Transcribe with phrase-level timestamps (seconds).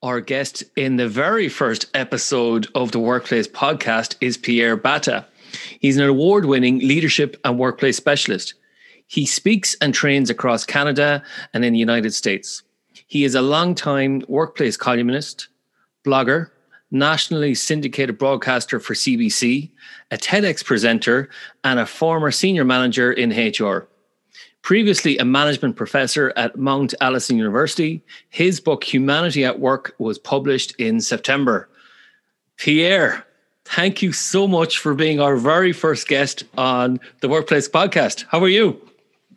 [0.00, 5.24] Our guest in the very first episode of the Workplace podcast is Pierre Battah.
[5.80, 8.54] He's an award winning leadership and workplace specialist.
[9.08, 11.20] He speaks and trains across Canada
[11.52, 12.62] and in the United States.
[13.08, 15.48] He is a long-time workplace columnist,
[16.04, 16.50] blogger,
[16.92, 19.68] nationally syndicated broadcaster for CBC,
[20.12, 21.28] a TEDx presenter,
[21.64, 23.88] and a former senior manager in HR.
[24.62, 30.74] Previously a management professor at Mount Allison University, his book Humanity at Work was published
[30.78, 31.68] in September.
[32.56, 33.24] Pierre,
[33.64, 38.24] thank you so much for being our very first guest on the Workplace Podcast.
[38.28, 38.78] How are you?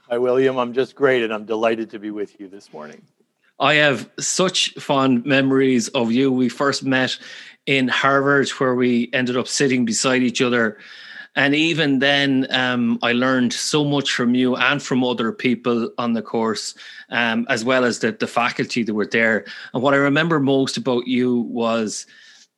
[0.09, 0.57] Hi, William.
[0.57, 3.01] I'm just great, and I'm delighted to be with you this morning.
[3.59, 6.31] I have such fond memories of you.
[6.31, 7.17] We first met
[7.67, 10.79] in Harvard, where we ended up sitting beside each other
[11.35, 16.13] and even then, um, I learned so much from you and from other people on
[16.13, 16.75] the course,
[17.09, 19.45] um, as well as the, the faculty that were there.
[19.73, 22.05] And what I remember most about you was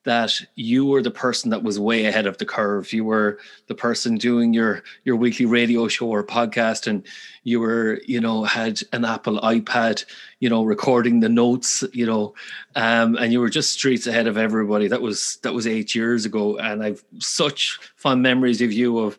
[0.03, 2.91] that you were the person that was way ahead of the curve.
[2.91, 7.05] You were the person doing your your weekly radio show or podcast, and
[7.43, 10.03] you were you know had an Apple iPad,
[10.39, 12.33] you know recording the notes, you know,
[12.75, 14.87] um, and you were just streets ahead of everybody.
[14.87, 19.17] That was that was eight years ago, and I've such fond memories of you of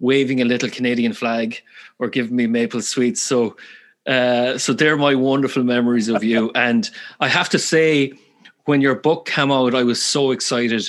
[0.00, 1.60] waving a little Canadian flag
[1.98, 3.20] or giving me maple sweets.
[3.20, 3.56] So.
[4.04, 6.90] Uh, so they're my wonderful memories of you, and
[7.20, 8.14] I have to say,
[8.64, 10.86] when your book came out, I was so excited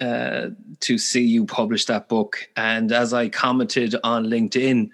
[0.00, 0.48] uh,
[0.80, 2.48] to see you publish that book.
[2.56, 4.90] And as I commented on LinkedIn,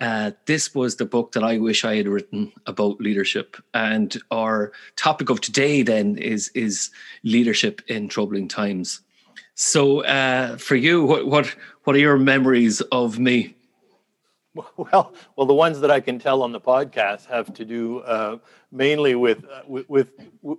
[0.00, 3.56] uh, this was the book that I wish I had written about leadership.
[3.72, 6.90] And our topic of today then is is
[7.24, 9.00] leadership in troubling times.
[9.54, 13.55] So, uh, for you, what what what are your memories of me?
[14.76, 18.38] Well, well, the ones that I can tell on the podcast have to do uh,
[18.70, 20.12] mainly with, uh, with, with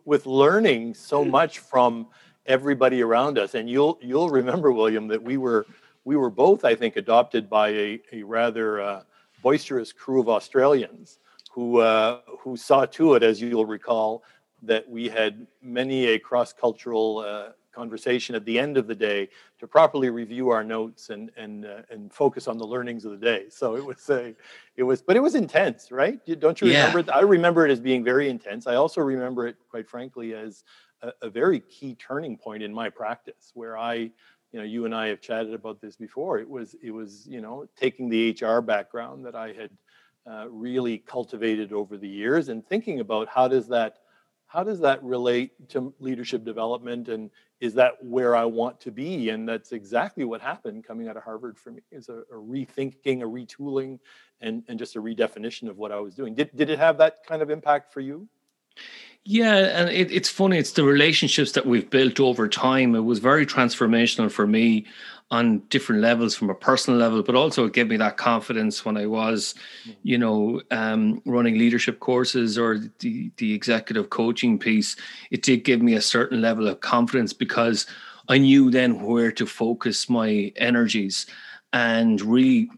[0.06, 2.08] with learning so much from
[2.46, 3.56] everybody around us.
[3.56, 5.66] And you'll you'll remember, William, that we were
[6.04, 9.04] we were both, I think, adopted by a a rather uh,
[9.42, 11.20] boisterous crew of Australians
[11.52, 14.24] who uh, who saw to it, as you'll recall,
[14.64, 19.30] that we had many a cross cultural uh, conversation at the end of the day
[19.60, 23.24] to properly review our notes and and uh, and focus on the learnings of the
[23.34, 23.46] day.
[23.50, 24.34] So it was a,
[24.76, 26.20] it was, but it was intense, right?
[26.40, 27.00] Don't you remember?
[27.00, 27.16] Yeah.
[27.16, 28.68] I remember it as being very intense.
[28.68, 30.64] I also remember it, quite frankly, as
[31.02, 34.12] a, a very key turning point in my practice, where I
[34.54, 37.42] you know you and i have chatted about this before it was it was you
[37.42, 39.70] know taking the hr background that i had
[40.26, 44.00] uh, really cultivated over the years and thinking about how does that
[44.48, 49.30] how does that relate to leadership development and is that where I want to be?
[49.30, 53.22] And that's exactly what happened coming out of Harvard for me is a, a, rethinking,
[53.22, 54.00] a retooling,
[54.42, 56.36] and, and just a redefinition of what I was doing.
[56.36, 58.28] Did, did it have that kind of impact for you?
[59.26, 60.58] Yeah, and it, it's funny.
[60.58, 62.96] It's the relationships that we've built over time.
[62.96, 64.86] It was very transformational for me
[65.30, 68.96] on different levels from a personal level, but also it gave me that confidence when
[68.96, 69.56] I was,
[69.86, 69.96] mm.
[70.04, 74.96] you know, um, running leadership courses or the, the executive coaching piece.
[75.30, 77.86] It did give me a certain level of confidence because
[78.30, 81.26] I knew then where to focus my energies
[81.74, 82.70] and really,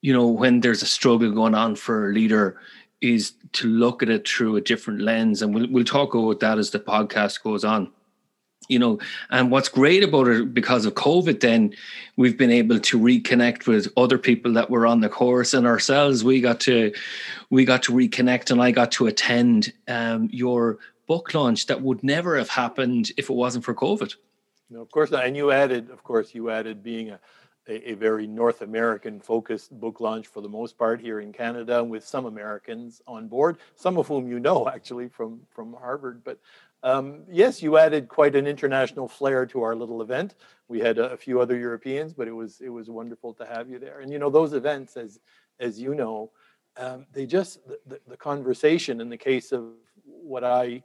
[0.00, 2.58] you know, when there's a struggle going on for a leader,
[3.02, 5.42] is to look at it through a different lens.
[5.42, 7.90] And we'll, we'll talk about that as the podcast goes on
[8.72, 8.98] you know
[9.30, 11.72] and what's great about it because of covid then
[12.16, 16.24] we've been able to reconnect with other people that were on the course and ourselves.
[16.24, 16.92] We got to
[17.50, 22.02] we got to reconnect and i got to attend um, your book launch that would
[22.02, 24.14] never have happened if it wasn't for covid.
[24.70, 27.20] No, of course not and you added of course you added being a
[27.68, 31.82] a, a, very North American focused book launch for the most part here in Canada
[31.82, 36.22] with some Americans on board, some of whom you know actually from, from Harvard.
[36.24, 36.38] But
[36.82, 40.34] um, yes, you added quite an international flair to our little event.
[40.66, 43.70] We had a, a, few other Europeans, but it was it was wonderful to have
[43.70, 44.00] you there.
[44.00, 45.20] And you know those events, as
[45.60, 46.32] as you know,
[46.76, 49.66] um, they just the, the conversation in the case of
[50.04, 50.82] what I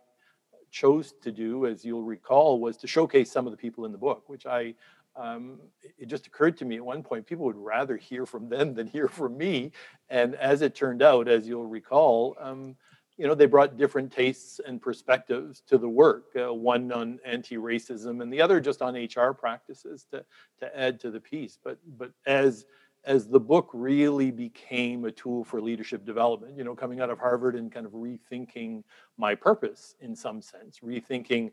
[0.70, 3.98] chose to do, as you'll recall, was to showcase some of the people in the
[3.98, 4.76] book, which I
[5.18, 5.60] um,
[5.98, 8.88] it just occurred to me at one point people would rather hear from them than
[8.88, 9.72] hear from me.
[10.10, 12.76] And as it turned out, as you'll recall, um,
[13.18, 16.26] you know, they brought different tastes and perspectives to the work.
[16.40, 20.24] Uh, one on anti-racism, and the other just on HR practices to
[20.60, 21.58] to add to the piece.
[21.64, 22.66] But but as
[23.06, 27.18] as the book really became a tool for leadership development, you know, coming out of
[27.18, 28.84] Harvard and kind of rethinking
[29.18, 31.52] my purpose in some sense, rethinking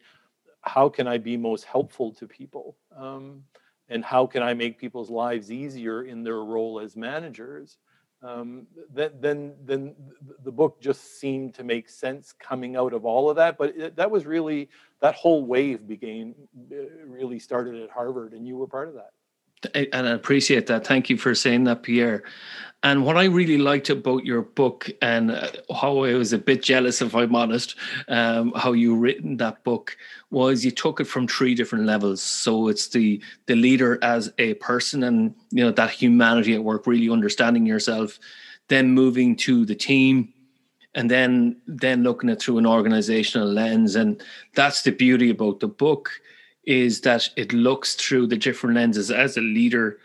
[0.64, 3.42] how can I be most helpful to people, um,
[3.88, 7.78] and how can I make people's lives easier in their role as managers
[8.24, 9.94] um, then then
[10.44, 13.58] the book just seemed to make sense coming out of all of that.
[13.58, 14.70] But it, that was really
[15.00, 16.34] that whole wave began
[16.72, 16.76] uh,
[17.06, 19.10] really started at Harvard, and you were part of that
[19.74, 20.86] and I appreciate that.
[20.86, 22.22] Thank you for saying that, Pierre.
[22.84, 26.62] And what I really liked about your book, and uh, how I was a bit
[26.62, 27.76] jealous, if I'm honest,
[28.08, 29.96] um, how you written that book,
[30.30, 32.20] was you took it from three different levels.
[32.20, 36.86] So it's the the leader as a person, and you know that humanity at work,
[36.86, 38.18] really understanding yourself,
[38.68, 40.34] then moving to the team,
[40.94, 43.96] and then then looking at through an organizational lens.
[43.96, 44.22] And
[44.54, 46.10] that's the beauty about the book
[46.66, 49.98] is that it looks through the different lenses as a leader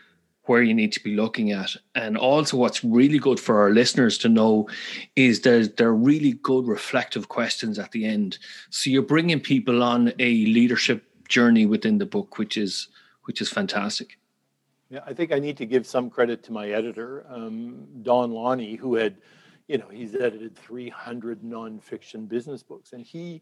[0.44, 1.76] where you need to be looking at.
[1.94, 4.68] And also, what's really good for our listeners to know
[5.14, 8.38] is that there are really good reflective questions at the end.
[8.70, 12.88] So you're bringing people on a leadership journey within the book, which is
[13.24, 14.18] which is fantastic.
[14.88, 18.74] Yeah, I think I need to give some credit to my editor, um, Don Loney,
[18.74, 19.18] who had,
[19.68, 23.40] you know, he's edited 300 nonfiction business books, and he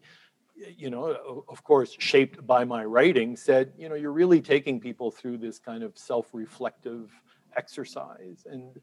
[0.77, 5.11] you know, of course, shaped by my writing, said, you know, you're really taking people
[5.11, 7.11] through this kind of self-reflective
[7.55, 8.45] exercise.
[8.49, 8.79] And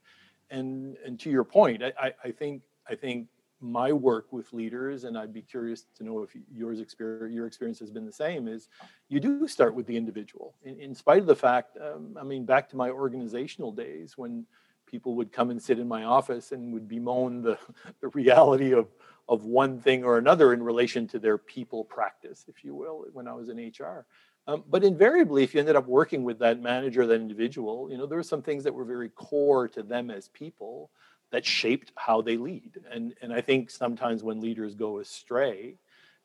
[0.50, 3.28] and and to your point, I, I think I think
[3.60, 7.78] my work with leaders, and I'd be curious to know if yours experience your experience
[7.80, 8.68] has been the same, is
[9.08, 10.54] you do start with the individual.
[10.62, 14.46] In, in spite of the fact, um, I mean, back to my organizational days when
[14.86, 17.58] people would come and sit in my office and would bemoan the,
[18.00, 18.86] the reality of
[19.28, 23.26] of one thing or another in relation to their people practice, if you will, when
[23.26, 24.06] I was in HR.
[24.48, 28.06] Um, but invariably, if you ended up working with that manager, that individual, you know,
[28.06, 30.90] there were some things that were very core to them as people
[31.32, 32.78] that shaped how they lead.
[32.90, 35.76] And, and I think sometimes when leaders go astray,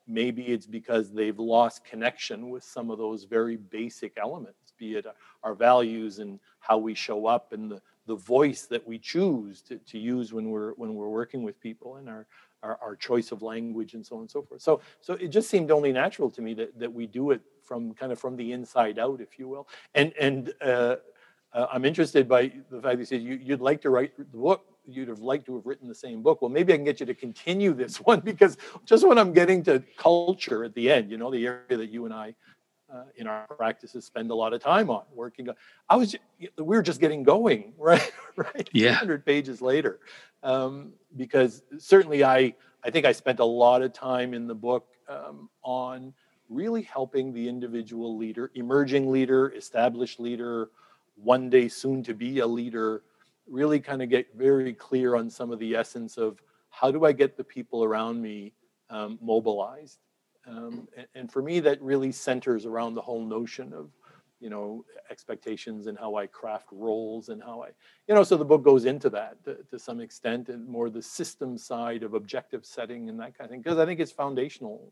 [0.07, 5.07] maybe it's because they've lost connection with some of those very basic elements, be it
[5.43, 9.77] our values and how we show up and the, the voice that we choose to,
[9.77, 12.25] to use when we're when we're working with people and our
[12.63, 14.61] our, our choice of language and so on and so forth.
[14.61, 17.93] So, so it just seemed only natural to me that, that we do it from
[17.93, 19.67] kind of from the inside out, if you will.
[19.95, 20.97] And, and uh,
[21.53, 24.23] uh, I'm interested by the fact that you said you, you'd like to write the
[24.37, 24.65] book.
[24.87, 26.41] You'd have liked to have written the same book.
[26.41, 29.63] Well, maybe I can get you to continue this one because just when I'm getting
[29.63, 32.35] to culture at the end, you know, the area that you and I
[32.93, 35.55] uh, in our practices spend a lot of time on working on.
[35.89, 36.15] I was
[36.57, 38.11] we were just getting going, right?
[38.35, 38.69] right.
[38.73, 38.91] Yeah.
[38.91, 39.99] 100 pages later,
[40.43, 44.87] um, because certainly I I think I spent a lot of time in the book
[45.07, 46.13] um, on
[46.49, 50.69] really helping the individual leader, emerging leader, established leader,
[51.15, 53.03] one day soon to be a leader,
[53.47, 57.11] really kind of get very clear on some of the essence of how do I
[57.11, 58.53] get the people around me
[58.89, 59.99] um, mobilized
[60.47, 63.89] um, and, and, for me, that really centers around the whole notion of,
[64.39, 67.67] you know, expectations and how I craft roles and how I,
[68.07, 71.01] you know, so the book goes into that to, to some extent and more the
[71.01, 74.91] system side of objective setting and that kind of thing, because I think it's foundational.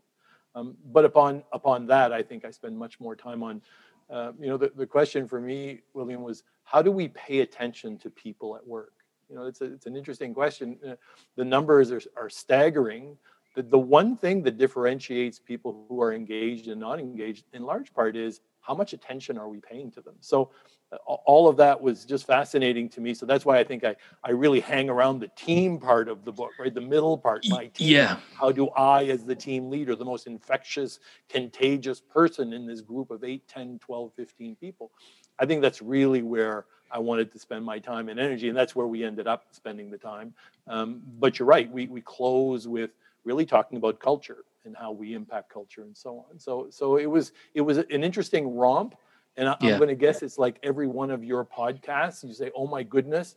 [0.55, 3.61] Um, but upon upon that, I think I spend much more time on,
[4.09, 7.97] uh, you know, the, the question for me, William, was how do we pay attention
[7.99, 8.93] to people at work?
[9.29, 10.77] You know, it's a, it's an interesting question.
[10.87, 10.95] Uh,
[11.35, 13.17] the numbers are, are staggering
[13.61, 18.15] the, one thing that differentiates people who are engaged and not engaged in large part
[18.15, 20.15] is how much attention are we paying to them.
[20.19, 20.51] So
[21.05, 23.13] all of that was just fascinating to me.
[23.13, 26.31] So that's why i think i i really hang around the team part of the
[26.31, 26.73] book right?
[26.73, 27.89] The middle part my team.
[27.89, 28.17] yeah.
[28.33, 30.99] How do i as the team leader the most infectious
[31.29, 34.91] contagious person in this group of 8 10 12 15 people?
[35.37, 38.75] I think that's really where i wanted to spend my time and energy and that's
[38.75, 40.33] where we ended up spending the time.
[40.67, 42.91] Um, but you're right we we close with
[43.23, 46.39] really talking about culture and how we impact culture and so on.
[46.39, 48.95] So so it was it was an interesting romp.
[49.37, 52.25] And I, am going to guess it's like every one of your podcasts.
[52.25, 53.35] You say, "Oh my goodness,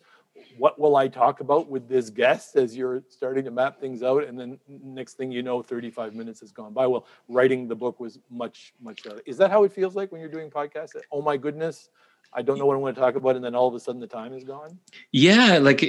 [0.57, 4.25] what will I talk about with this guest as you're starting to map things out?
[4.25, 6.87] And then next thing you know, 35 minutes has gone by.
[6.87, 9.23] Well, writing the book was much, much better.
[9.27, 10.97] Is that how it feels like when you're doing podcasts?
[11.11, 11.91] Oh my goodness,
[12.33, 14.01] I don't know what I want to talk about, and then all of a sudden
[14.01, 14.79] the time is gone.
[15.13, 15.85] Yeah, like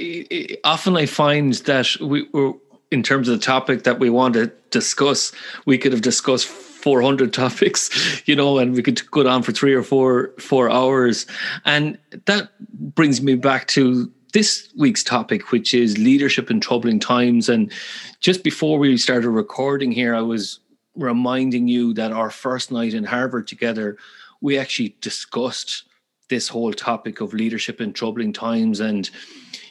[0.64, 2.54] often I find that we were
[2.90, 5.32] in terms of the topic that we want to discuss,
[5.66, 7.90] we could have discussed 400 topics,
[8.26, 11.26] you know, and we could go on for three or four four hours.
[11.64, 12.50] And that
[12.94, 17.48] brings me back to this week's topic, which is leadership in troubling times.
[17.48, 17.72] And
[18.20, 20.58] just before we started recording here, I was
[20.96, 23.96] reminding you that our first night in Harvard together,
[24.40, 25.84] we actually discussed
[26.28, 28.80] this whole topic of leadership in troubling times.
[28.80, 29.08] And,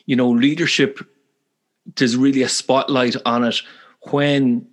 [0.05, 0.99] you know, leadership,
[1.95, 3.61] there's really a spotlight on it
[4.11, 4.67] when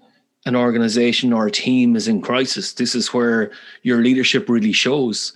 [0.46, 2.72] an organization or a team is in crisis.
[2.74, 3.50] This is where
[3.82, 5.32] your leadership really shows.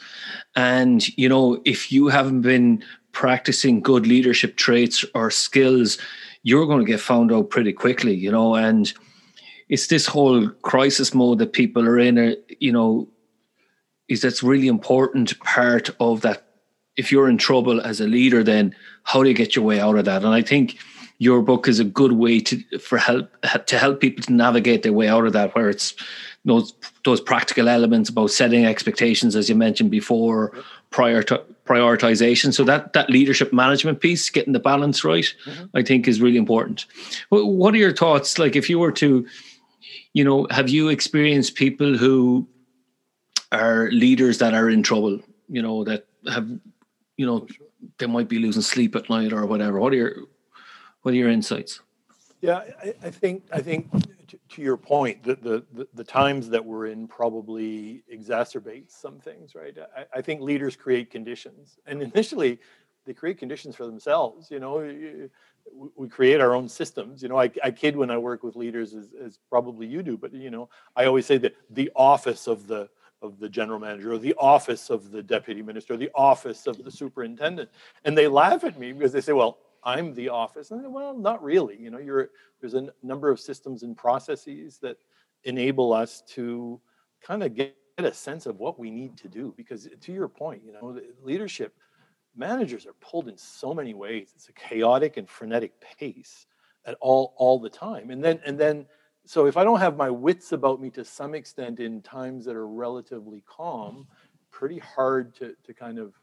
[0.57, 5.99] And, you know, if you haven't been practicing good leadership traits or skills,
[6.43, 8.55] you're going to get found out pretty quickly, you know.
[8.55, 8.93] And
[9.69, 13.09] it's this whole crisis mode that people are in, uh, you know,
[14.09, 16.47] is that's really important part of that.
[16.97, 19.99] If you're in trouble as a leader, then how do you get your way out
[19.99, 20.23] of that?
[20.23, 20.79] And I think
[21.25, 23.31] your book is a good way to for help
[23.67, 25.95] to help people to navigate their way out of that, where it's
[26.45, 30.53] those those practical elements about setting expectations, as you mentioned before,
[30.91, 32.53] prior to prioritization.
[32.53, 35.65] So that that leadership management piece, getting the balance right, mm-hmm.
[35.75, 36.85] I think is really important.
[37.31, 38.39] What are your thoughts?
[38.39, 39.27] Like if you were to,
[40.13, 42.47] you know, have you experienced people who
[43.51, 45.21] are leaders that are in trouble?
[45.49, 46.49] You know, that have,
[47.17, 47.47] you know,
[47.99, 49.81] they might be losing sleep at night or whatever.
[49.81, 50.13] What are your
[51.05, 51.81] what are your insights?
[52.41, 53.91] Yeah, I, I think I think
[54.29, 59.19] to, to your point, the, the, the the times that we're in probably exacerbates some
[59.19, 59.77] things, right?
[59.95, 62.59] I, I think leaders create conditions, and initially,
[63.05, 64.51] they create conditions for themselves.
[64.51, 65.29] You know,
[65.95, 67.23] we create our own systems.
[67.23, 70.17] You know, I, I kid when I work with leaders, as, as probably you do,
[70.17, 72.89] but you know, I always say that the office of the
[73.21, 76.83] of the general manager or the office of the deputy minister or the office of
[76.83, 77.71] the superintendent
[78.05, 80.71] and they laugh at me because they say well I'm the office.
[80.71, 81.77] And well, not really.
[81.79, 84.97] You know, you're there's a n- number of systems and processes that
[85.45, 86.81] enable us to
[87.23, 89.55] kind of get a sense of what we need to do.
[89.57, 91.75] Because eh, to your point, you know, leadership
[92.37, 94.33] managers are pulled in so many ways.
[94.35, 96.47] It's a chaotic and frenetic pace
[96.87, 98.11] at all all the time.
[98.11, 98.87] And then and then
[99.27, 102.57] so if I don't have my wits about me to some extent in times that
[102.57, 104.07] are relatively calm,
[104.51, 106.15] pretty hard to to kind of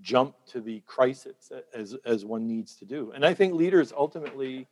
[0.00, 3.12] jump to the crisis as as one needs to do.
[3.14, 4.66] And I think leaders ultimately,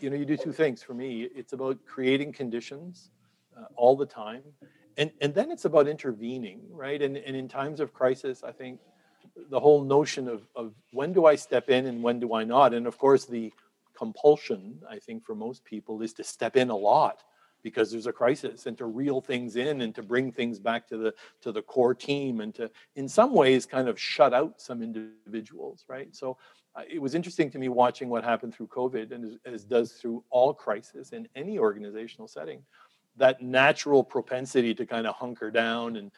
[0.00, 1.28] you know, you do two things for me.
[1.34, 3.10] It's about creating conditions
[3.56, 4.42] uh, all the time,
[4.96, 7.00] and and then it's about intervening, right?
[7.00, 8.80] And and in times of crisis, I think
[9.50, 12.74] the whole notion of of when do I step in and when do I not,
[12.74, 13.52] and of course the
[13.96, 17.22] compulsion I think for most people is to step in a lot
[17.64, 20.96] because there's a crisis and to reel things in and to bring things back to
[20.96, 24.80] the to the core team and to in some ways kind of shut out some
[24.80, 26.14] individuals right?
[26.14, 26.36] So
[26.76, 29.92] uh, it was interesting to me watching what happened through covid and as, as does
[29.92, 32.62] through all crisis in any organizational setting
[33.16, 36.10] that natural propensity to kind of hunker down and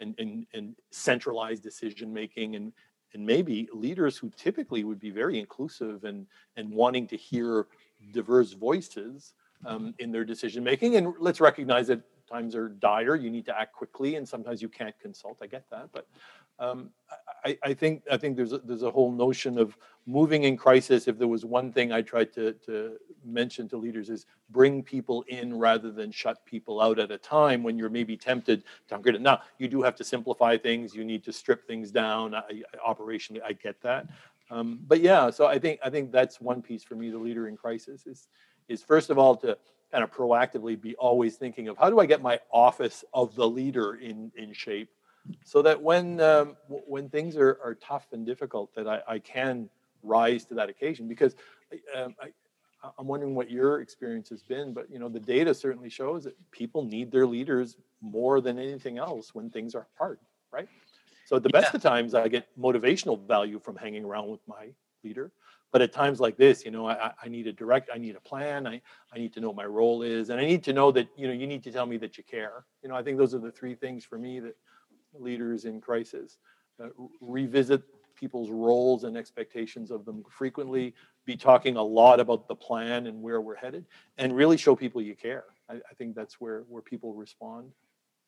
[0.00, 2.72] and and, and centralize decision making and
[3.12, 6.26] and maybe leaders who typically would be very inclusive and
[6.56, 7.66] and wanting to hear
[8.12, 10.96] diverse voices um, in their decision making.
[10.96, 12.00] And let's recognize that
[12.30, 13.16] times are dire.
[13.16, 15.38] You need to act quickly, and sometimes you can't consult.
[15.42, 16.06] I get that, but
[16.58, 16.90] um,
[17.44, 19.76] I, I, think I think there's a, there's a whole notion of
[20.06, 21.08] moving in crisis.
[21.08, 25.24] If there was one thing I tried to to mention to leaders is bring people
[25.28, 29.14] in rather than shut people out at a time when you're maybe tempted to upgrade
[29.14, 29.22] it.
[29.22, 30.94] Now you do have to simplify things.
[30.94, 32.34] You need to strip things down.
[32.34, 34.06] I, operationally, I get that.
[34.50, 37.10] Um, but yeah, so I think I think that's one piece for me.
[37.10, 38.28] The leader in crisis is
[38.70, 39.58] is first of all to
[39.92, 43.46] kind of proactively be always thinking of how do I get my office of the
[43.46, 44.90] leader in in shape,
[45.44, 49.68] so that when um, when things are, are tough and difficult, that I, I can
[50.02, 51.08] rise to that occasion.
[51.08, 51.34] Because
[51.96, 52.28] um, I,
[52.98, 56.36] I'm wondering what your experience has been, but you know the data certainly shows that
[56.52, 60.18] people need their leaders more than anything else when things are hard,
[60.52, 60.68] right?
[61.26, 64.68] So at the best of times, I get motivational value from hanging around with my
[65.04, 65.30] leader
[65.72, 68.20] but at times like this you know I, I need a direct i need a
[68.20, 68.80] plan I,
[69.14, 71.26] I need to know what my role is and i need to know that you
[71.26, 72.64] know you need to tell me that you care.
[72.82, 74.56] You know i think those are the three things for me that
[75.14, 76.38] leaders in crisis
[76.82, 76.88] uh,
[77.20, 77.82] revisit
[78.14, 83.20] people's roles and expectations of them frequently be talking a lot about the plan and
[83.20, 83.86] where we're headed
[84.18, 85.44] and really show people you care.
[85.70, 87.72] I, I think that's where where people respond.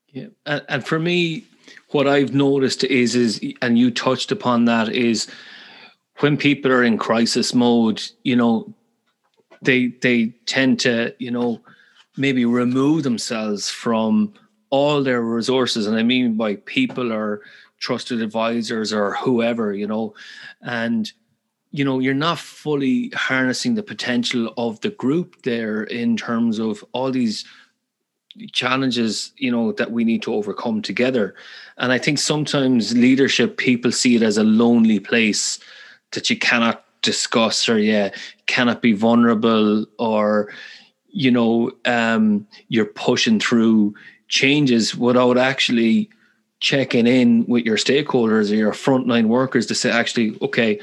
[0.08, 1.44] Yeah and for me
[1.88, 5.26] what i've noticed is is and you touched upon that is
[6.20, 8.72] when people are in crisis mode, you know,
[9.62, 11.60] they they tend to, you know,
[12.16, 14.32] maybe remove themselves from
[14.70, 15.86] all their resources.
[15.86, 17.42] And I mean by people or
[17.78, 20.14] trusted advisors or whoever, you know,
[20.60, 21.10] and
[21.74, 26.84] you know, you're not fully harnessing the potential of the group there in terms of
[26.92, 27.46] all these
[28.52, 31.34] challenges you know that we need to overcome together
[31.76, 35.58] and i think sometimes leadership people see it as a lonely place
[36.12, 38.10] that you cannot discuss or yeah
[38.46, 40.52] cannot be vulnerable or
[41.08, 43.94] you know um, you're pushing through
[44.28, 46.08] changes without actually
[46.60, 50.78] checking in with your stakeholders or your frontline workers to say actually okay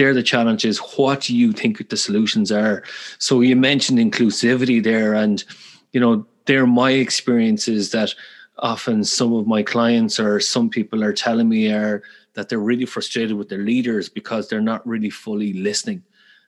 [0.00, 0.78] they're the challenges.
[0.96, 2.82] What do you think the solutions are?
[3.18, 5.44] So you mentioned inclusivity there and
[5.92, 8.14] you know they're my experiences that
[8.58, 12.02] often some of my clients or some people are telling me are
[12.34, 16.02] that they're really frustrated with their leaders because they're not really fully listening.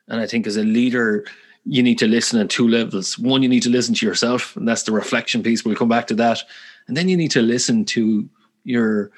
[0.07, 1.25] And I think as a leader,
[1.65, 3.17] you need to listen at two levels.
[3.17, 5.63] One, you need to listen to yourself, and that's the reflection piece.
[5.63, 6.43] We'll come back to that.
[6.87, 8.29] And then you need to listen to
[8.63, 9.11] your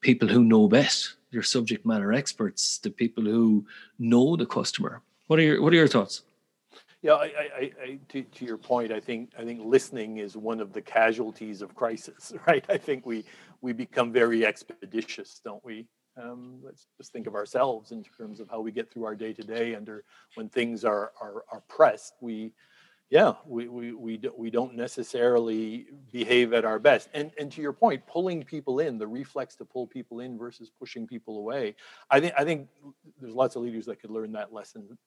[0.00, 3.66] people who know best, your subject matter experts, the people who
[3.98, 5.02] know the customer.
[5.26, 6.22] What are your what are your thoughts?
[7.00, 10.60] Yeah, I, I, I, to, to your point, I think I think listening is one
[10.60, 12.64] of the casualties of crisis, right?
[12.68, 13.24] I think we
[13.60, 15.86] we become very expeditious, don't we?
[16.20, 19.32] Um, let's just think of ourselves in terms of how we get through our day
[19.32, 22.14] to day under when things are, are are pressed.
[22.20, 22.52] We,
[23.10, 27.08] yeah, we we we, do, we don't necessarily behave at our best.
[27.14, 30.70] And and to your point, pulling people in, the reflex to pull people in versus
[30.78, 31.76] pushing people away.
[32.10, 32.68] I think I think
[33.20, 34.98] there's lots of leaders that could learn that lesson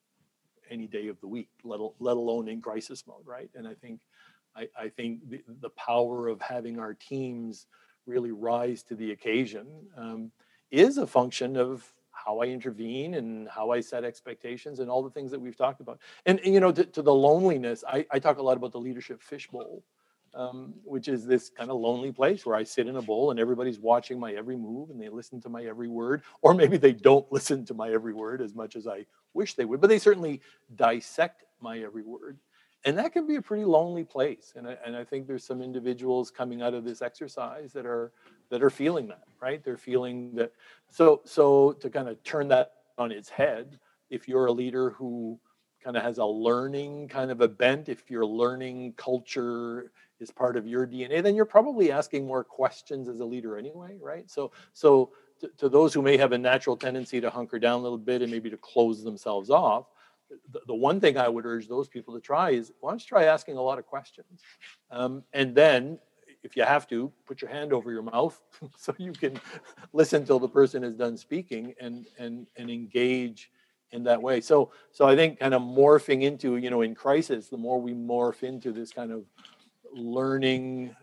[0.70, 3.50] any day of the week, let, let alone in crisis mode, right?
[3.54, 4.00] And I think,
[4.56, 7.66] I, I think the, the power of having our teams
[8.06, 9.66] really rise to the occasion
[9.96, 10.30] um,
[10.72, 15.10] is a function of how I intervene and how I set expectations and all the
[15.10, 16.00] things that we've talked about.
[16.26, 18.80] And, and you know, to, to, the loneliness, I, I talk a lot about the
[18.80, 19.82] leadership fishbowl
[20.34, 23.40] um, which is this kind of lonely place where I sit in a bowl and
[23.40, 26.22] everybody's watching my every move and they listen to my every word.
[26.40, 29.64] Or maybe they don't listen to my every word as much as I wish they
[29.64, 30.40] would, but they certainly
[30.76, 32.38] dissect my every word.
[32.84, 34.54] And that can be a pretty lonely place.
[34.56, 38.12] And I, and I think there's some individuals coming out of this exercise that are
[38.52, 39.64] that are feeling that, right?
[39.64, 40.52] They're feeling that.
[40.90, 45.40] So so to kind of turn that on its head, if you're a leader who
[45.82, 50.58] kind of has a learning kind of a bent, if your learning culture is part
[50.58, 54.30] of your DNA, then you're probably asking more questions as a leader anyway, right?
[54.30, 55.10] So, so
[55.40, 58.20] to, to those who may have a natural tendency to hunker down a little bit
[58.20, 59.86] and maybe to close themselves off,
[60.52, 63.08] the, the one thing I would urge those people to try is why don't you
[63.08, 64.42] try asking a lot of questions,
[64.90, 65.98] um, and then
[66.42, 68.40] if you have to, put your hand over your mouth
[68.76, 69.38] so you can
[69.92, 73.50] listen till the person is done speaking and and and engage
[73.92, 74.40] in that way.
[74.40, 77.92] So so I think kind of morphing into you know in crisis, the more we
[77.92, 79.24] morph into this kind of
[79.94, 80.94] learning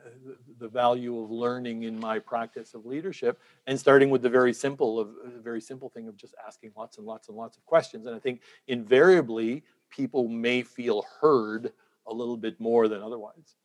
[0.60, 5.00] the value of learning in my practice of leadership and starting with the very simple
[5.00, 5.10] of
[5.42, 8.20] very simple thing of just asking lots and lots and lots of questions and i
[8.20, 11.72] think invariably people may feel heard
[12.08, 13.56] a little bit more than otherwise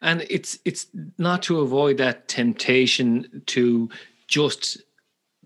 [0.00, 0.86] and it's it's
[1.18, 3.88] not to avoid that temptation to
[4.26, 4.78] just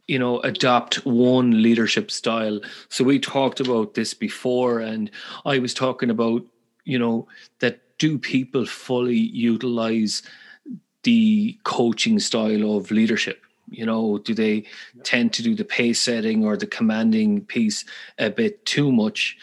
[0.06, 5.10] you know adopt one leadership style so we talked about this before and
[5.44, 6.42] i was talking about
[6.84, 7.28] you know
[7.60, 10.22] that do people fully utilize
[11.04, 13.42] the coaching style of leadership?
[13.70, 14.64] You know, do they
[15.04, 17.84] tend to do the pace setting or the commanding piece
[18.18, 19.36] a bit too much?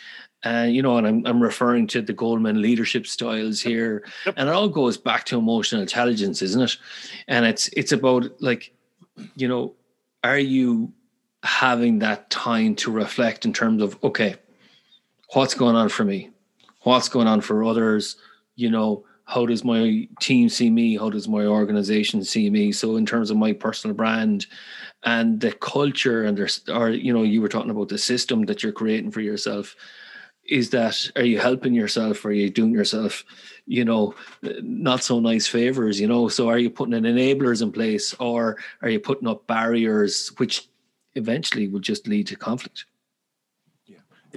[0.48, 4.36] And uh, you know, and I'm I'm referring to the Goleman leadership styles here, yep.
[4.38, 6.78] and it all goes back to emotional intelligence, isn't it?
[7.28, 8.74] And it's it's about like,
[9.36, 9.74] you know,
[10.24, 10.94] are you
[11.44, 14.36] having that time to reflect in terms of okay,
[15.34, 16.30] what's going on for me,
[16.82, 18.16] what's going on for others,
[18.56, 20.96] you know how does my team see me?
[20.96, 22.72] How does my organization see me?
[22.72, 24.46] So in terms of my personal brand
[25.04, 28.64] and the culture and there's or you know you were talking about the system that
[28.64, 29.76] you're creating for yourself
[30.48, 32.24] is that are you helping yourself?
[32.26, 33.24] Are you doing yourself
[33.66, 34.16] you know
[34.62, 36.28] not so nice favors you know?
[36.28, 40.70] So are you putting in enablers in place or are you putting up barriers which
[41.16, 42.86] eventually will just lead to conflict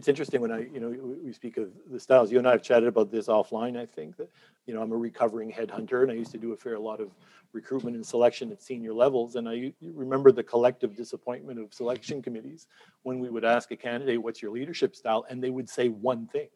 [0.00, 0.88] it's interesting when I, you know,
[1.22, 2.32] we speak of the styles.
[2.32, 3.78] You and I have chatted about this offline.
[3.78, 4.30] I think that,
[4.64, 7.10] you know, I'm a recovering headhunter, and I used to do a fair lot of
[7.52, 9.36] recruitment and selection at senior levels.
[9.36, 12.66] And I remember the collective disappointment of selection committees
[13.02, 16.26] when we would ask a candidate, "What's your leadership style?" and they would say one
[16.28, 16.48] thing.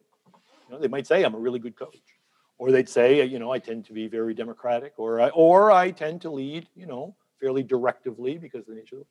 [0.67, 2.01] You know, they might say, "I'm a really good coach,"
[2.57, 5.91] or they'd say, "You know, I tend to be very democratic," or "I or I
[5.91, 9.05] tend to lead," you know, fairly directively because of the nature of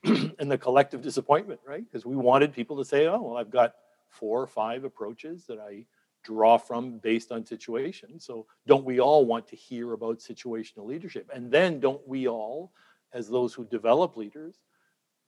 [0.04, 1.84] and the collective disappointment, right?
[1.84, 3.74] Because we wanted people to say, oh, well, I've got
[4.08, 5.86] four or five approaches that I
[6.24, 8.18] draw from based on situation.
[8.20, 11.30] So don't we all want to hear about situational leadership?
[11.34, 12.72] And then don't we all,
[13.12, 14.60] as those who develop leaders,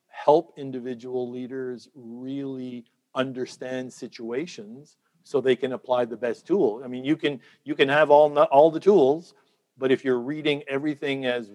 [0.09, 6.83] help individual leaders really understand situations so they can apply the best tool.
[6.85, 9.35] I mean, you can you can have all all the tools,
[9.81, 11.51] but if you're reading everything as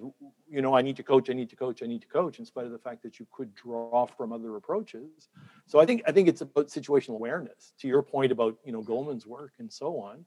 [0.50, 2.46] you know, I need to coach, I need to coach, I need to coach, in
[2.46, 5.30] spite of the fact that you could draw from other approaches.
[5.68, 7.74] So I think I think it's about situational awareness.
[7.80, 10.26] To your point about you know Goleman's work and so on,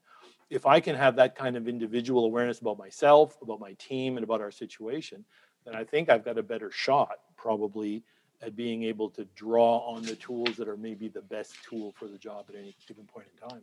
[0.48, 4.22] if I can have that kind of individual awareness about myself, about my team, and
[4.22, 5.24] about our situation,
[5.64, 8.04] then I think I've got a better shot probably
[8.40, 12.06] at being able to draw on the tools that are maybe the best tool for
[12.06, 13.62] the job at any given point in time.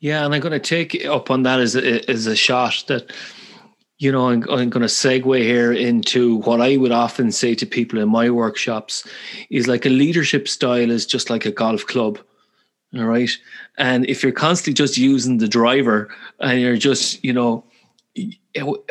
[0.00, 3.10] Yeah, and I'm going to take up on that as a, as a shot that,
[3.98, 7.64] you know, I'm, I'm going to segue here into what I would often say to
[7.64, 9.06] people in my workshops
[9.50, 12.18] is like a leadership style is just like a golf club.
[12.96, 13.30] All right.
[13.78, 17.64] And if you're constantly just using the driver and you're just, you know,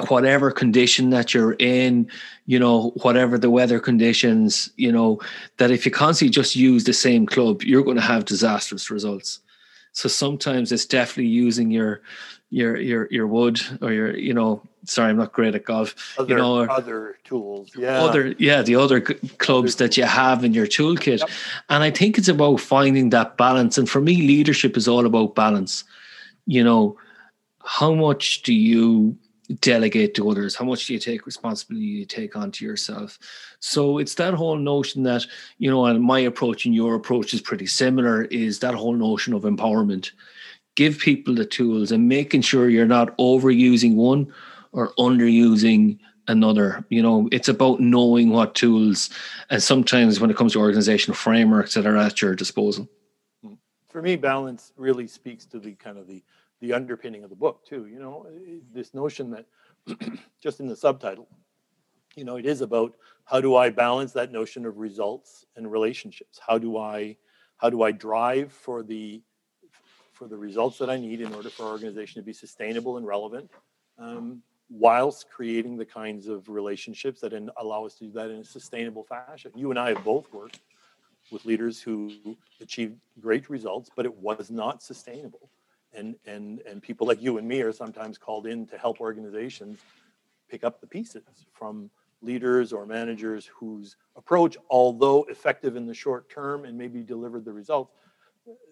[0.10, 2.10] whatever condition that you're in,
[2.46, 5.22] you know, whatever the weather conditions, you know,
[5.58, 9.40] that if you constantly just use the same club, you're going to have disastrous results.
[9.94, 12.02] So sometimes it's definitely using your
[12.50, 15.96] your your your wood or your you know sorry i'm not great at golf.
[16.20, 18.02] Other, you know other tools yeah.
[18.04, 21.20] Other yeah the other clubs other that you have in your toolkit.
[21.20, 21.30] Yep.
[21.70, 23.78] and i think it's about finding that balance.
[23.78, 25.84] And for me leadership is all about balance.
[26.46, 26.98] You know
[27.64, 29.18] how much do you
[29.60, 30.56] delegate to others?
[30.56, 33.20] How much do you take responsibility you take onto yourself?
[33.60, 35.26] So it's that whole notion that,
[35.58, 39.34] you know, and my approach and your approach is pretty similar, is that whole notion
[39.34, 40.12] of empowerment.
[40.76, 44.34] Give people the tools and making sure you're not overusing one
[44.72, 46.84] or underusing another.
[46.90, 49.10] You know, it's about knowing what tools
[49.50, 52.90] and sometimes when it comes to organizational frameworks that are at your disposal.
[53.44, 53.54] Hmm.
[53.90, 56.24] For me, balance really speaks to the kind of the
[56.64, 57.88] the underpinning of the book too.
[57.88, 58.26] You know,
[58.74, 59.46] this notion that
[60.42, 61.28] just in the subtitle,
[62.16, 62.94] you know, it is about
[63.26, 66.40] how do I balance that notion of results and relationships?
[66.46, 67.18] How do I
[67.58, 69.22] how do I drive for the
[70.14, 73.06] for the results that I need in order for our organization to be sustainable and
[73.06, 73.52] relevant,
[74.00, 78.38] um, whilst creating the kinds of relationships that in, allow us to do that in
[78.38, 79.52] a sustainable fashion.
[79.54, 80.62] You and I have both worked
[81.30, 82.14] with leaders who
[82.62, 85.50] achieved great results, but it was not sustainable
[85.94, 89.80] and and and people like you and me are sometimes called in to help organizations
[90.50, 91.90] pick up the pieces from
[92.22, 97.52] leaders or managers whose approach although effective in the short term and maybe delivered the
[97.52, 97.92] results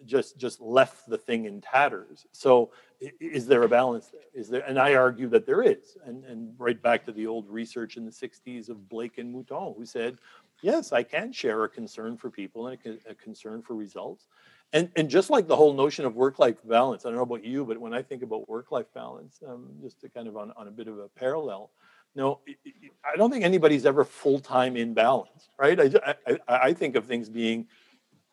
[0.04, 2.26] just just left the thing in tatters.
[2.32, 2.72] So
[3.20, 4.20] is there a balance there?
[4.34, 5.96] Is there and i argue that there is.
[6.04, 9.74] And and right back to the old research in the 60s of blake and mouton
[9.76, 10.18] who said
[10.60, 14.28] yes i can share a concern for people and a, a concern for results
[14.72, 17.44] and and just like the whole notion of work life balance i don't know about
[17.44, 20.52] you but when i think about work life balance um, just to kind of on,
[20.56, 21.70] on a bit of a parallel
[22.14, 22.40] no
[23.04, 25.80] i don't think anybody's ever full-time in balance right?
[25.80, 27.66] I, I, I think of things being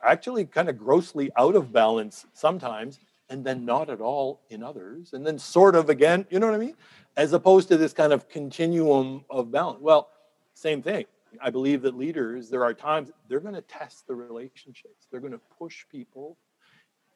[0.04, 3.00] actually kind of grossly out of balance sometimes
[3.30, 6.56] and then not at all in others and then sort of again you know what
[6.56, 6.76] i mean?
[7.18, 9.80] As opposed to this kind of continuum of balance.
[9.82, 10.10] Well
[10.54, 11.06] same thing
[11.42, 15.08] I believe that leaders, there are times they're going to test the relationships.
[15.10, 16.38] They're going to push people,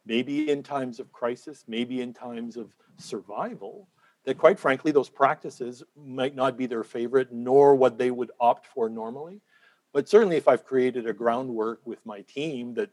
[0.05, 3.87] maybe in times of crisis, maybe in times of survival,
[4.25, 8.67] that quite frankly, those practices might not be their favorite nor what they would opt
[8.67, 9.41] for normally.
[9.91, 12.89] But certainly, if I've created a groundwork with my team that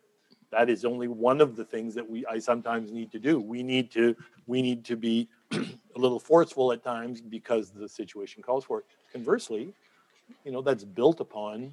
[0.50, 3.40] that is only one of the things that we I sometimes need to do.
[3.40, 5.58] We need to we need to be a
[5.96, 8.84] little forceful at times because the situation calls for it.
[9.12, 9.72] Conversely,
[10.44, 11.72] you know that's built upon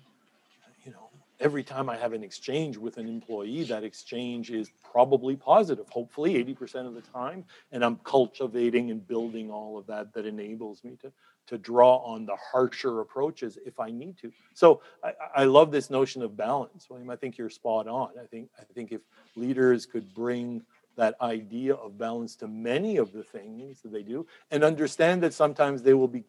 [0.84, 5.36] you know every time i have an exchange with an employee that exchange is probably
[5.36, 7.44] positive hopefully 80% of the time.
[7.72, 11.12] And i'm cultivating and building all of that that enables me to
[11.48, 14.32] to draw on the harsher approaches if i need to.
[14.54, 17.10] So i, I love this notion of balance william.
[17.10, 18.10] I think you're spot on.
[18.22, 19.02] I think i think if
[19.36, 20.64] leaders could bring
[20.98, 25.34] that idea of balance to many of the things that they do and understand that
[25.34, 26.24] sometimes they will be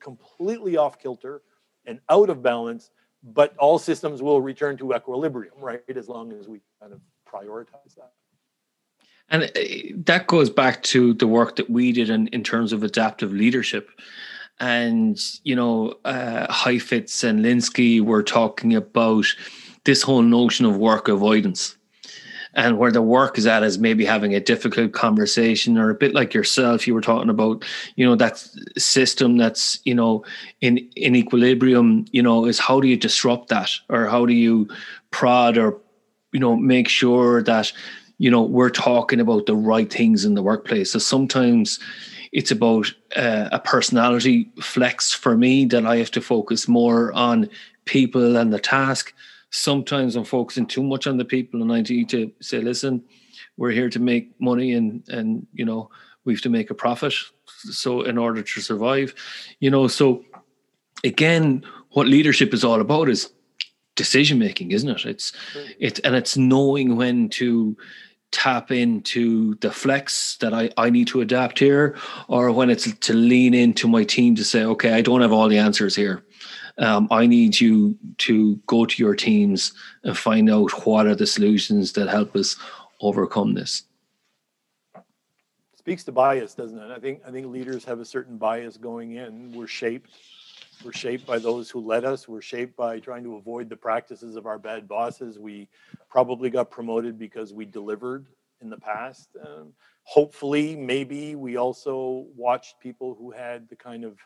[0.00, 1.42] completely off kilter
[1.88, 2.90] and out of balance,
[3.22, 5.82] but all systems will return to equilibrium, right?
[5.96, 8.12] As long as we kind of prioritize that.
[9.30, 12.82] And uh, that goes back to the work that we did in, in terms of
[12.82, 13.90] adaptive leadership.
[14.60, 19.26] And, you know, uh, Heifetz and Linsky were talking about
[19.84, 21.77] this whole notion of work avoidance
[22.58, 26.12] and where the work is at is maybe having a difficult conversation or a bit
[26.12, 28.36] like yourself you were talking about you know that
[28.76, 30.24] system that's you know
[30.60, 33.70] in in equilibrium you know is how do you disrupt that?
[33.88, 34.68] Or how do you
[35.12, 35.78] prod or
[36.32, 37.72] you know make sure that
[38.18, 40.92] you know we're talking about the right things in the workplace?
[40.92, 41.78] So sometimes
[42.32, 47.48] it's about uh, a personality flex for me that i have to focus more on
[47.86, 49.14] people and the task
[49.50, 53.02] sometimes i'm focusing too much on the people and i need to say listen
[53.56, 55.90] we're here to make money and and you know
[56.24, 57.14] we have to make a profit
[57.46, 59.14] so in order to survive
[59.60, 59.88] you know?
[59.88, 60.24] So
[61.04, 63.30] again what leadership is all about is
[63.98, 65.04] decision making isn't it?
[65.04, 65.74] It's mm.
[65.78, 67.76] it's and it's knowing when to
[68.30, 71.96] tap into the flex that I, I need to adapt here,
[72.28, 75.48] or when it's to lean into my team to say, okay, I don't have all
[75.48, 76.22] the answers here.
[76.78, 79.72] Um, I need you to go to your teams
[80.04, 82.56] and find out what are the solutions that help us
[83.00, 83.82] overcome this.
[85.76, 86.90] Speaks to bias, doesn't it?
[86.90, 89.52] I think I think leaders have a certain bias going in.
[89.52, 90.10] We're shaped
[90.84, 92.28] we're shaped by those who led us.
[92.28, 95.38] We're shaped by trying to avoid the practices of our bad bosses.
[95.38, 95.68] We
[96.08, 98.26] probably got promoted because we delivered
[98.60, 99.30] in the past.
[99.44, 99.72] Um,
[100.04, 104.18] hopefully, maybe we also watched people who had the kind of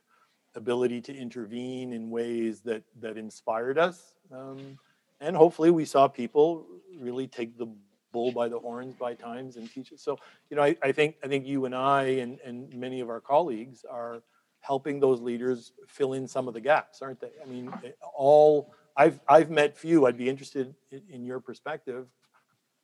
[0.54, 4.14] ability to intervene in ways that that inspired us.
[4.30, 4.78] Um,
[5.20, 6.66] and hopefully, we saw people
[6.98, 7.66] really take the
[8.12, 10.02] bull by the horns by times and teach us.
[10.02, 10.18] So,
[10.50, 13.20] you know, I, I think I think you and I and, and many of our
[13.20, 14.22] colleagues are
[14.60, 17.32] helping those leaders fill in some of the gaps, aren't they?
[17.42, 17.72] I mean,
[18.14, 20.06] all I've I've met few.
[20.06, 22.06] I'd be interested in, in your perspective.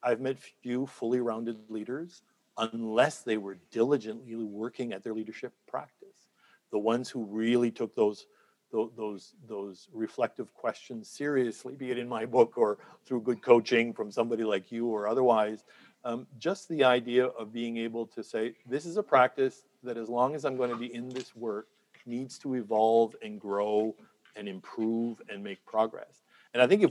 [0.03, 2.23] I've met few fully rounded leaders
[2.57, 6.28] unless they were diligently working at their leadership practice.
[6.71, 8.27] The ones who really took those
[8.71, 14.11] those those reflective questions seriously, be it in my book or through good coaching from
[14.11, 15.65] somebody like you or otherwise.
[16.05, 20.09] Um, just the idea of being able to say, this is a practice that as
[20.09, 21.69] long as I'm going to be in this work,
[22.07, 23.95] needs to evolve and grow
[24.37, 26.23] and improve and make progress.
[26.55, 26.91] And I think if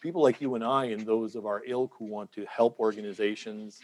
[0.00, 3.80] people like you and I and those of our ilk who want to help organizations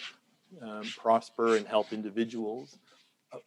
[0.62, 2.78] um, prosper and help individuals,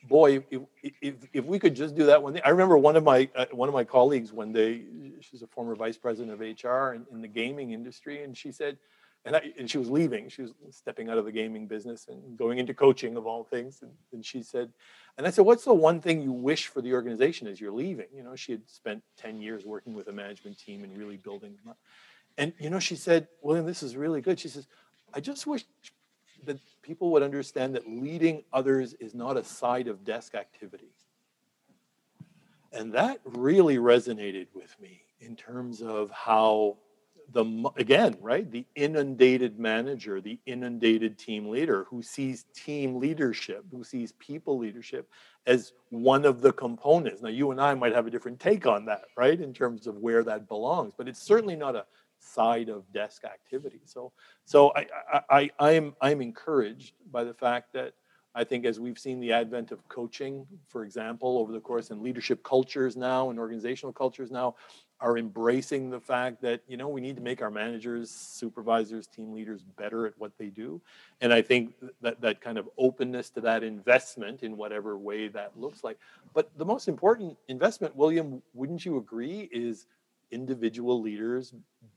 [0.03, 0.61] boy, if,
[1.01, 2.41] if, if, we could just do that one thing.
[2.45, 4.81] I remember one of my uh, one of my colleagues one day.
[5.21, 8.77] She's a former vice president of HR in, in the gaming industry, and she said,
[9.25, 10.29] and, I, and she was leaving.
[10.29, 13.81] She was stepping out of the gaming business and going into coaching of all things.
[13.81, 14.71] And, and she said,
[15.17, 18.05] and I said, what's the one thing you wish for the organization as you're leaving?
[18.13, 21.55] You know, she had spent 10 years working with a management team and really building
[21.55, 21.77] them up.
[22.37, 24.39] And, you know, she said, William, this is really good.
[24.39, 24.67] She says,
[25.11, 25.65] I just wish
[26.43, 30.93] that people would understand that leading others is not a side of desk activity.
[32.71, 36.77] And that really resonated with me in terms of how
[37.31, 43.83] the again right the inundated manager the inundated team leader who sees team leadership who
[43.83, 45.09] sees people leadership
[45.47, 48.85] as one of the components now you and i might have a different take on
[48.85, 51.83] that right in terms of where that belongs but it's certainly not a
[52.25, 53.81] side of desk activity.
[53.85, 54.11] So
[54.45, 57.93] so i i, I i'm i'm encouraged by the fact that
[58.37, 62.01] I think as we've seen the advent of coaching, for example, over the course and
[62.01, 64.55] leadership cultures now and organizational cultures now,
[65.01, 69.33] are embracing the fact that you know we need to make our managers supervisors team
[69.33, 70.81] leaders better at what they do.
[71.21, 75.51] And i think that that kind of openness to that investment in whatever way that
[75.57, 75.97] looks like.
[76.33, 79.87] But the most important investment william wouldn't you agree is
[80.31, 81.53] individual leaders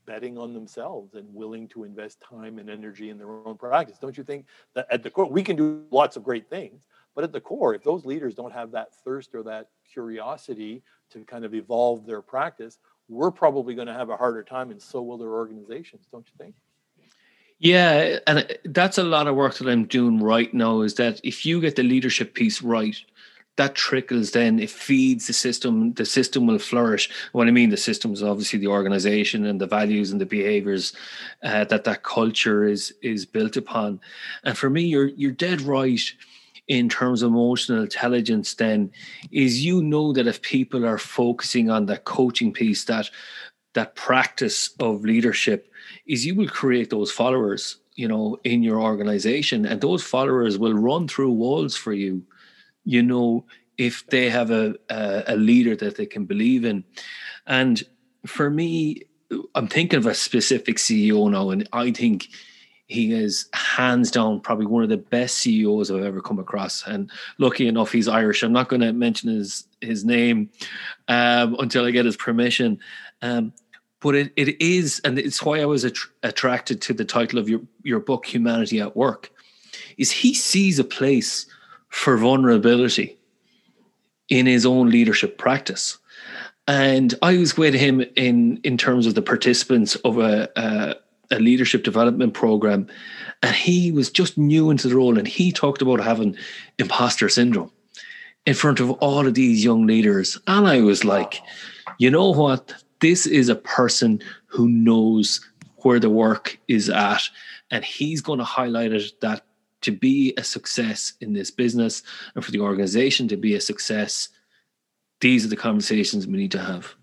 [0.09, 3.99] betting on themselves and willing to invest time and energy in their own practice.
[3.99, 7.23] Don't you think that at the core we can do lots of great things but
[7.23, 11.45] at the core if those leaders don't have that thirst or that curiosity to kind
[11.45, 15.17] of evolve their practice we're probably going to have a harder time and so will
[15.17, 16.55] their organizations don't you think?
[17.59, 21.21] Yeah and uh, that's a lot of work that i'm doing right now is that
[21.23, 22.97] if you get the leadership piece right
[23.59, 27.09] that trickles then it feeds the system the system will flourish.
[27.33, 30.93] What i mean the system is obviously the organization and the values and the behaviors
[31.43, 33.99] uh, that that culture is is built upon.
[34.45, 36.05] And for me you're you're dead right
[36.69, 38.91] in terms of emotional intelligence then
[39.29, 43.09] is you know that if people are focusing on that coaching piece that
[43.73, 45.69] that practice of leadership
[46.07, 49.65] is you will create those followers you know in your organization.
[49.65, 52.23] And those followers will run through walls for you
[52.83, 53.45] you know
[53.77, 56.83] if they have a a, a leader that they can believe in
[57.47, 57.83] and
[58.25, 59.01] for me
[59.55, 62.29] i'm thinking of a specific ceo now and i think
[62.89, 66.85] he is hands down probably one of the best CEOs I've ever come across.
[66.87, 68.41] And lucky enough, he's Irish.
[68.41, 70.49] I'm not going to mention his his name
[71.07, 72.79] um, until I get his permission.
[73.21, 73.53] Um,
[74.01, 77.47] but it, it is, and it's why I was att- attracted to the title of
[77.47, 79.31] your, your book, Humanity at Work,
[79.97, 81.45] is he sees a place
[81.89, 83.17] for vulnerability
[84.29, 85.97] in his own leadership practice.
[86.67, 90.95] And I was with him in, in terms of the participants of a, a,
[91.31, 92.87] a leadership development program,
[93.41, 96.35] and he was just new into the role, and he talked about having
[96.77, 97.71] imposter syndrome
[98.45, 100.37] in front of all of these young leaders.
[100.45, 101.41] And I was like,
[101.97, 102.73] you know what?
[102.99, 105.41] this is a person who knows
[105.77, 107.23] where the work is at
[107.71, 109.45] and he's going to highlight it that
[109.81, 112.03] to be a success in this business
[112.35, 114.29] and for the organization to be a success
[115.21, 116.95] these are the conversations we need to have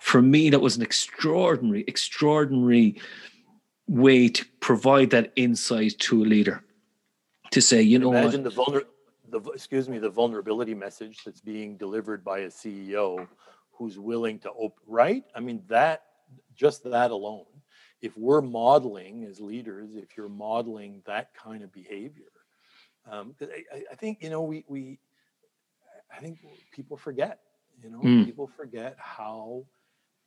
[0.00, 3.00] for me that was an extraordinary extraordinary
[3.86, 6.62] way to provide that insight to a leader
[7.50, 8.54] to say you know imagine what?
[8.54, 8.82] the vulner
[9.30, 13.26] the excuse me the vulnerability message that's being delivered by a ceo
[13.72, 16.04] who's willing to open right i mean that
[16.54, 17.44] just that alone
[18.00, 22.24] if we're modeling as leaders if you're modeling that kind of behavior
[23.10, 24.98] um, I, I, think you know we we
[26.14, 26.38] i think
[26.72, 27.40] people forget
[27.82, 28.24] you know mm.
[28.24, 29.64] people forget how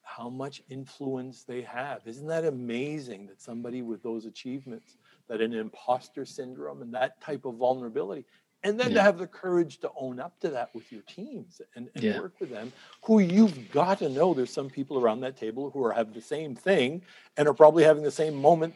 [0.03, 4.97] how much influence they have isn't that amazing that somebody with those achievements
[5.29, 8.25] that an imposter syndrome and that type of vulnerability
[8.63, 8.95] and then yeah.
[8.95, 12.19] to have the courage to own up to that with your teams and, and yeah.
[12.19, 12.71] work with them
[13.03, 16.21] who you've got to know there's some people around that table who are having the
[16.21, 17.01] same thing
[17.37, 18.73] and are probably having the same moment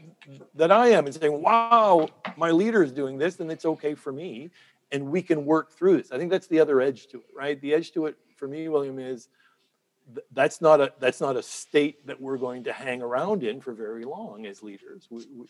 [0.54, 4.12] that i am and saying wow my leader is doing this and it's okay for
[4.12, 4.50] me
[4.92, 7.62] and we can work through this i think that's the other edge to it right
[7.62, 9.30] the edge to it for me william is
[10.34, 13.74] that's not a that's not a state that we're going to hang around in for
[13.74, 15.46] very long as leaders we, we,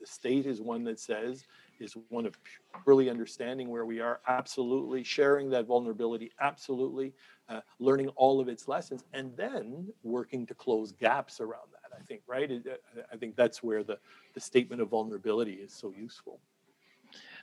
[0.00, 1.44] the state is one that says
[1.80, 2.38] is one of
[2.84, 7.12] really understanding where we are, absolutely sharing that vulnerability, absolutely
[7.48, 11.96] uh, learning all of its lessons, and then working to close gaps around that.
[11.98, 12.50] I think, right?
[12.50, 13.98] Uh, I think that's where the,
[14.34, 16.40] the statement of vulnerability is so useful.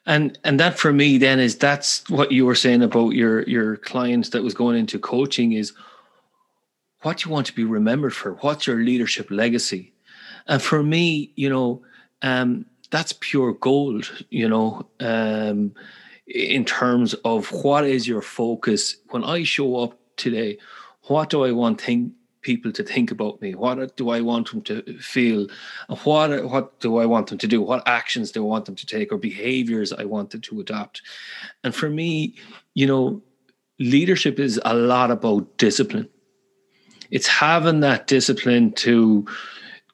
[0.06, 3.78] And and that for me then is that's what you were saying about your your
[3.78, 5.74] clients that was going into coaching is
[7.04, 8.34] what you want to be remembered for.
[8.34, 9.94] What's your leadership legacy?
[10.48, 11.84] And for me, you know,
[12.22, 15.74] um, that's pure gold, you know, um,
[16.28, 18.98] in terms of what is your focus.
[19.10, 20.60] When I show up today,
[21.08, 23.56] what do I want think, people to think about me?
[23.56, 25.48] What do I want them to feel?
[26.04, 27.64] What what do I want them to do?
[27.64, 31.02] What actions do I want them to take or behaviors I want them to adopt?
[31.64, 32.36] And for me,
[32.76, 33.24] you know,
[33.80, 36.10] leadership is a lot about discipline.
[37.10, 39.26] It's having that discipline to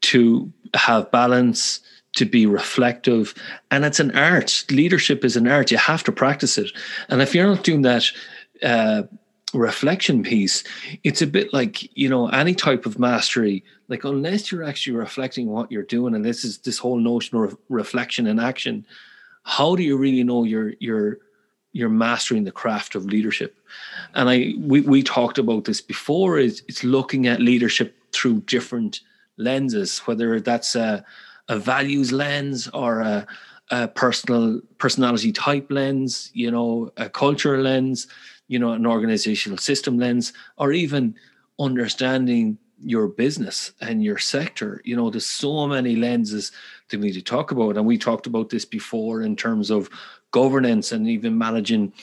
[0.02, 1.80] to have balance,
[2.20, 3.34] to be reflective.
[3.72, 4.66] And it's an art.
[4.70, 5.72] Leadership is an art.
[5.72, 6.72] You have to practice it.
[7.10, 8.06] And if you're not doing that
[8.64, 9.04] uh,
[9.52, 10.64] reflection piece
[11.04, 15.48] it's a bit like you know any type of mastery like unless you're actually reflecting
[15.48, 18.86] what you're doing and this is this whole notion of reflection and action
[19.44, 21.18] how do you really know you're you're
[21.72, 23.58] you're mastering the craft of leadership?
[24.14, 29.02] And i we, we talked about this before is it's looking at leadership through different
[29.38, 31.04] lenses whether that's a
[31.50, 33.28] a values lens or a,
[33.72, 38.08] a personal personality type lens, you know, a culture lens,
[38.48, 41.16] you know, an organizational system lens, or even
[41.60, 44.82] understanding your business and your sector.
[44.86, 46.52] You know, there's so many lenses
[46.90, 47.76] that we need to talk about.
[47.76, 49.90] And we talked about this before in terms of
[50.32, 51.94] governance and even managing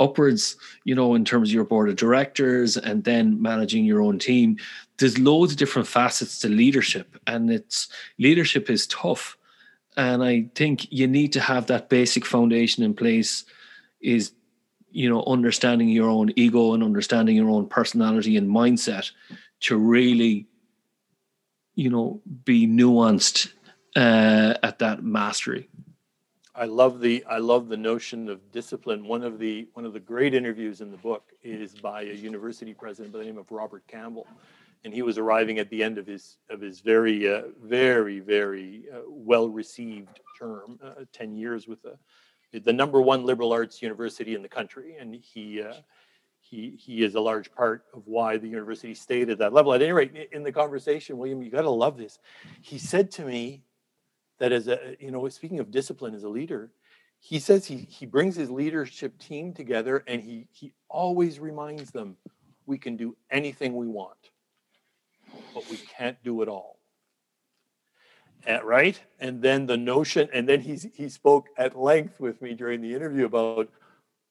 [0.00, 4.18] upwards, you know, in terms of your board of directors and then managing your own
[4.18, 4.56] team.
[4.98, 9.36] There's loads of different facets to leadership and it's leadership is tough.
[9.96, 13.44] And i think you need to have that basic foundation in place
[14.00, 14.32] is
[14.92, 19.10] you know understanding your own ego and understanding your own personality and mindset
[19.60, 20.46] to really
[21.74, 23.52] you know be nuanced
[23.96, 25.68] uh, at that mastery
[26.54, 30.00] i love the i love the notion of discipline one of the one of the
[30.00, 33.82] great interviews in the book is by a university president by the name of robert
[33.86, 34.26] campbell
[34.84, 38.84] and he was arriving at the end of his of his very uh, very very
[38.92, 41.98] uh, well received term, uh, ten years with the
[42.60, 45.62] the number one liberal arts university in the country, and he.
[45.62, 45.74] Uh,
[46.42, 49.72] he, he is a large part of why the university stayed at that level.
[49.72, 52.18] At any rate, in the conversation, William, you got to love this.
[52.60, 53.62] He said to me
[54.40, 56.72] that as a, you know, speaking of discipline as a leader,
[57.20, 62.16] he says he, he brings his leadership team together and he, he always reminds them
[62.66, 64.30] we can do anything we want
[65.54, 66.78] but we can't do it all.
[68.46, 68.98] And, right?
[69.18, 72.94] And then the notion, and then he, he spoke at length with me during the
[72.94, 73.68] interview about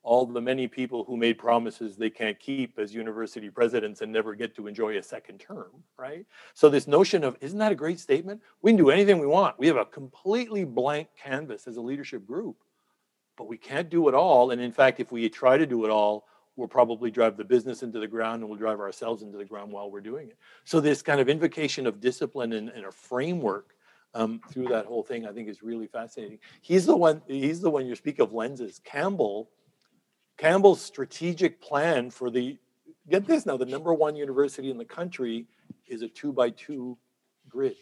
[0.03, 4.33] all the many people who made promises they can't keep as university presidents and never
[4.33, 6.25] get to enjoy a second term, right?
[6.53, 8.41] So, this notion of, isn't that a great statement?
[8.61, 9.59] We can do anything we want.
[9.59, 12.57] We have a completely blank canvas as a leadership group,
[13.37, 14.51] but we can't do it all.
[14.51, 16.25] And in fact, if we try to do it all,
[16.55, 19.71] we'll probably drive the business into the ground and we'll drive ourselves into the ground
[19.71, 20.37] while we're doing it.
[20.63, 23.75] So, this kind of invocation of discipline and, and a framework
[24.13, 26.39] um, through that whole thing, I think is really fascinating.
[26.61, 27.21] He's the one.
[27.27, 28.79] He's the one you speak of lenses.
[28.83, 29.49] Campbell
[30.39, 32.57] Campbell's strategic plan for the
[33.09, 35.45] get this now the number one university in the country
[35.85, 36.97] is a two by two
[37.49, 37.75] grid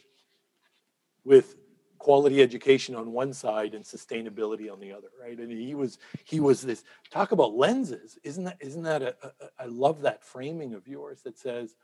[1.24, 1.56] with
[2.00, 5.38] quality education on one side and sustainability on the other right?
[5.38, 8.18] And he was he was this talk about lenses.
[8.24, 9.16] Isn't that isn't that a,
[9.60, 11.76] I love that framing of yours that says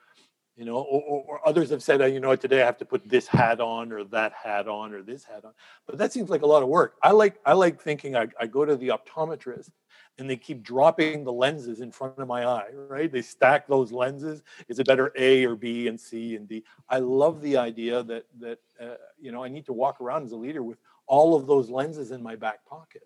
[0.56, 2.86] you know or, or, or others have said oh, you know today i have to
[2.86, 5.52] put this hat on or that hat on or this hat on.
[5.86, 6.96] But that seems like a lot of work.
[7.04, 9.70] I like i like thinking i, I go to the optometrist
[10.18, 13.12] and they keep dropping the lenses in front of my eye, right?
[13.12, 14.44] They stack those lenses.
[14.68, 16.64] Is it better A or B and C and D?
[16.90, 20.32] I love the idea that that uh, you know I need to walk around as
[20.32, 23.04] a leader with all of those lenses in my back pocket,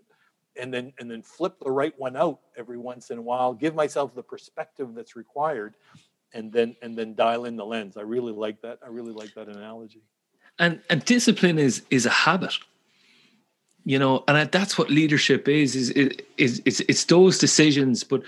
[0.60, 3.54] and then and then flip the right one out every once in a while.
[3.54, 5.76] Give myself the perspective that's required,
[6.34, 7.96] and then and then dial in the lens.
[7.96, 8.80] I really like that.
[8.84, 10.02] I really like that analogy.
[10.60, 12.58] And and discipline is is a habit
[13.88, 15.90] you know and that's what leadership is is
[16.38, 18.22] is it's it's those decisions but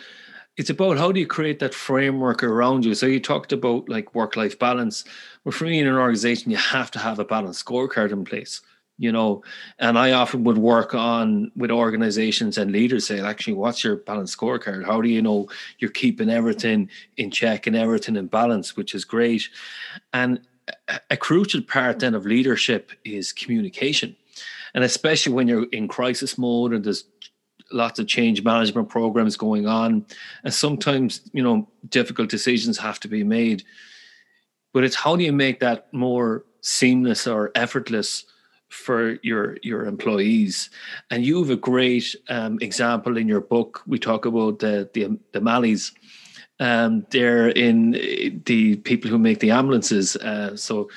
[0.55, 2.93] it's about how do you create that framework around you?
[2.93, 5.05] So you talked about like work life balance.
[5.43, 8.61] Well for me in an organization you have to have a balanced scorecard in place
[8.97, 9.41] you know
[9.79, 14.37] and i often would work on with organizations and leaders say actually what's your balanced
[14.37, 14.85] scorecard?
[14.85, 15.49] How do you know
[15.79, 18.77] you're keeping everything in check and everything in balance?
[18.77, 19.43] Which is great.
[20.13, 20.39] And
[21.09, 24.15] a crucial part then of leadership is communication
[24.73, 27.05] and especially when you're in crisis mode and there's
[27.71, 30.05] lots of change management programs going on
[30.43, 33.63] and sometimes you know difficult decisions have to be made.
[34.73, 38.25] But it's how do you make that more seamless or effortless
[38.69, 40.69] for your your employees?
[41.09, 43.81] And you have a great um, example in your book.
[43.87, 45.91] We talk about the the, the Malleys
[46.59, 47.91] um, they're in
[48.45, 50.89] the people who make the ambulances uh, so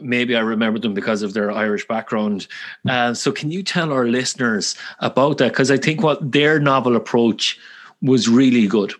[0.00, 2.46] maybe I remember them because of their Irish background.
[2.88, 5.52] Uh, so, can you tell our listeners about that?
[5.52, 7.58] Because I think what their novel approach
[8.00, 8.92] was really good.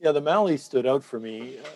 [0.00, 1.58] Yeah, the Malleys stood out for me.
[1.58, 1.68] Uh,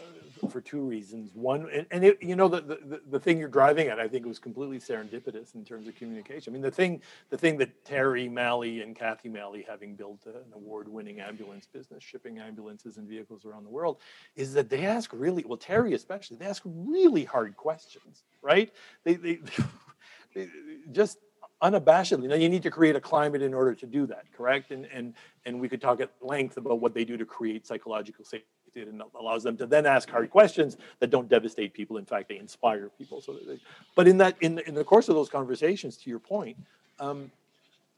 [0.49, 1.30] for two reasons.
[1.34, 4.26] One, and, and it, you know, the, the, the thing you're driving at, I think,
[4.26, 6.53] was completely serendipitous in terms of communication.
[6.53, 10.34] I mean, the thing, the thing that Terry Malley and Kathy Malley, having built an
[10.55, 13.99] award-winning ambulance business, shipping ambulances and vehicles around the world,
[14.36, 18.72] is that they ask really, well, Terry especially, they ask really hard questions, right?
[19.05, 19.41] They, they,
[20.34, 20.49] they
[20.93, 21.18] just
[21.62, 22.28] unabashedly.
[22.28, 24.70] Now you need to create a climate in order to do that, correct?
[24.70, 25.14] And and
[25.45, 28.47] and we could talk at length about what they do to create psychological safety
[28.77, 31.97] and allows them to then ask hard questions that don't devastate people.
[31.97, 33.21] In fact, they inspire people.
[33.21, 33.59] So, they,
[33.95, 36.57] but in that in the, in the course of those conversations, to your point,
[36.99, 37.31] um,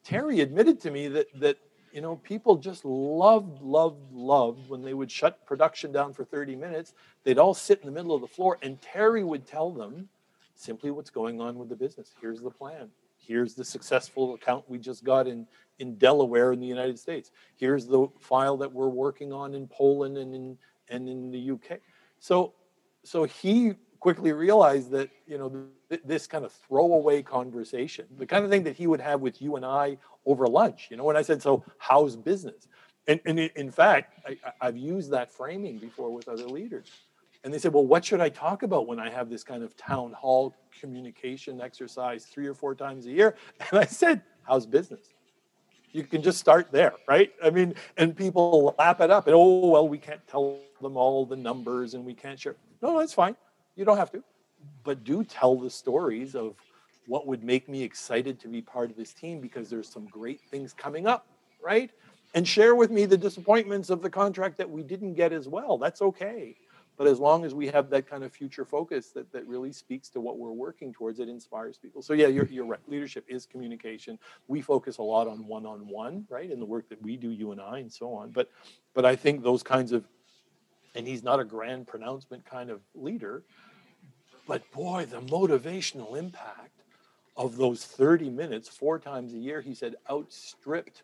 [0.04, 1.58] Terry admitted to me that that
[1.92, 6.56] you know people just loved loved loved when they would shut production down for 30
[6.56, 6.94] minutes.
[7.24, 10.08] They'd all sit in the middle of the floor, and Terry would tell them
[10.54, 12.12] simply what's going on with the business.
[12.20, 12.88] Here's the plan.
[13.18, 15.46] Here's the successful account we just got in
[15.82, 17.30] in Delaware in the United States.
[17.56, 20.58] Here's the file that we're working on in Poland and in
[20.88, 21.80] and in the UK.
[22.20, 22.54] So
[23.04, 28.44] so he quickly realized that you know th- this kind of throwaway conversation, the kind
[28.44, 30.88] of thing that he would have with you and I over lunch.
[30.90, 32.68] You know, when I said, "So how's business?"
[33.08, 36.88] And, and in fact, I, I've used that framing before with other leaders.
[37.44, 39.76] And they said, Well, what should I talk about when I have this kind of
[39.76, 43.34] town hall communication exercise three or four times a year?
[43.70, 45.08] And I said, How's business?
[45.92, 47.32] You can just start there, right?
[47.44, 51.26] I mean, and people lap it up and, oh, well, we can't tell them all
[51.26, 52.56] the numbers and we can't share.
[52.80, 53.36] No, that's fine.
[53.76, 54.22] You don't have to.
[54.84, 56.54] But do tell the stories of
[57.06, 60.40] what would make me excited to be part of this team because there's some great
[60.50, 61.26] things coming up,
[61.62, 61.90] right?
[62.34, 65.76] And share with me the disappointments of the contract that we didn't get as well.
[65.76, 66.56] That's okay.
[67.02, 70.08] But as long as we have that kind of future focus that, that really speaks
[70.10, 72.00] to what we're working towards, it inspires people.
[72.00, 72.78] So yeah, you're, you're right.
[72.86, 74.20] Leadership is communication.
[74.46, 77.60] We focus a lot on one-on-one, right, in the work that we do, you and
[77.60, 78.30] I, and so on.
[78.30, 78.52] But
[78.94, 80.04] but I think those kinds of,
[80.94, 83.42] and he's not a grand pronouncement kind of leader,
[84.46, 86.84] but boy, the motivational impact
[87.36, 91.02] of those 30 minutes four times a year, he said, outstripped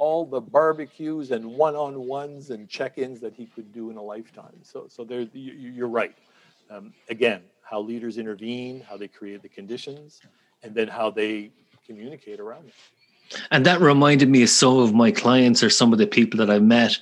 [0.00, 4.58] all the barbecues and one-on-ones and check-ins that he could do in a lifetime.
[4.62, 6.16] So, so there, you're right.
[6.70, 10.22] Um, again, how leaders intervene, how they create the conditions,
[10.62, 11.50] and then how they
[11.86, 12.74] communicate around it.
[13.50, 16.50] And that reminded me of some of my clients or some of the people that
[16.50, 16.98] I met.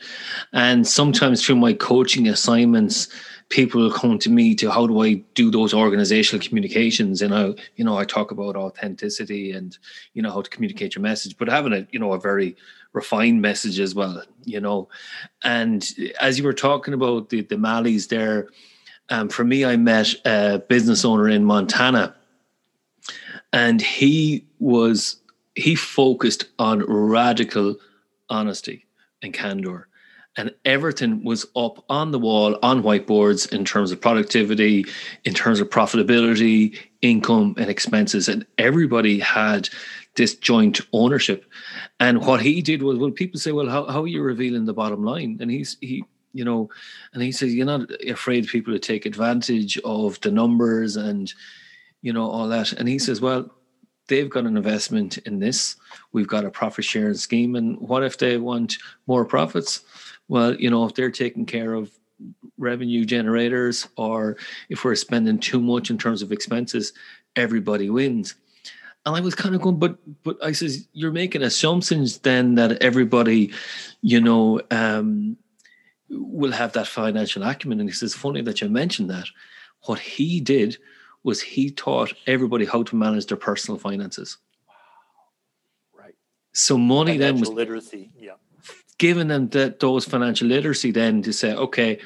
[0.52, 3.08] And sometimes through my coaching assignments,
[3.48, 7.22] people will come to me to how do I do those organizational communications?
[7.22, 9.76] And I, you know, I talk about authenticity and,
[10.12, 12.56] you know, how to communicate your message, but having a, you know, a very
[12.92, 14.88] refined message as well, you know.
[15.42, 15.86] And
[16.20, 18.48] as you were talking about the, the Malleys there,
[19.08, 22.14] um, for me, I met a business owner in Montana
[23.52, 25.16] and he was
[25.58, 27.76] he focused on radical
[28.30, 28.86] honesty
[29.22, 29.88] and candor.
[30.36, 34.84] And everything was up on the wall on whiteboards in terms of productivity
[35.24, 38.28] in terms of profitability income and expenses.
[38.28, 39.68] And everybody had
[40.14, 41.44] this joint ownership.
[41.98, 44.72] And what he did was well people say well how, how are you revealing the
[44.72, 45.38] bottom line?
[45.40, 46.68] And he's he you know
[47.12, 51.32] and he says you're not afraid people to take advantage of the numbers and
[52.00, 52.72] you know all that.
[52.74, 53.50] And he says well
[54.08, 55.76] they've got an investment in this.
[56.12, 57.54] We've got a profit sharing scheme.
[57.54, 59.82] And what if they want more profits?
[60.28, 61.90] Well, you know, if they're taking care of
[62.58, 64.36] revenue generators or
[64.68, 66.92] if we're spending too much in terms of expenses,
[67.36, 68.34] everybody wins.
[69.06, 72.82] And I was kind of going, but but I says, you're making assumptions then that
[72.82, 73.52] everybody,
[74.02, 75.36] you know, um,
[76.10, 77.80] will have that financial acumen.
[77.80, 79.26] And he says, funny that you mentioned that.
[79.86, 80.76] What he did
[81.24, 84.38] was he taught everybody how to manage their personal finances.
[84.66, 84.74] Wow.
[86.04, 86.14] Right.
[86.52, 88.10] So money financial then was literacy.
[88.18, 88.34] Yeah.
[88.98, 91.98] giving them that those financial literacy then to say, okay,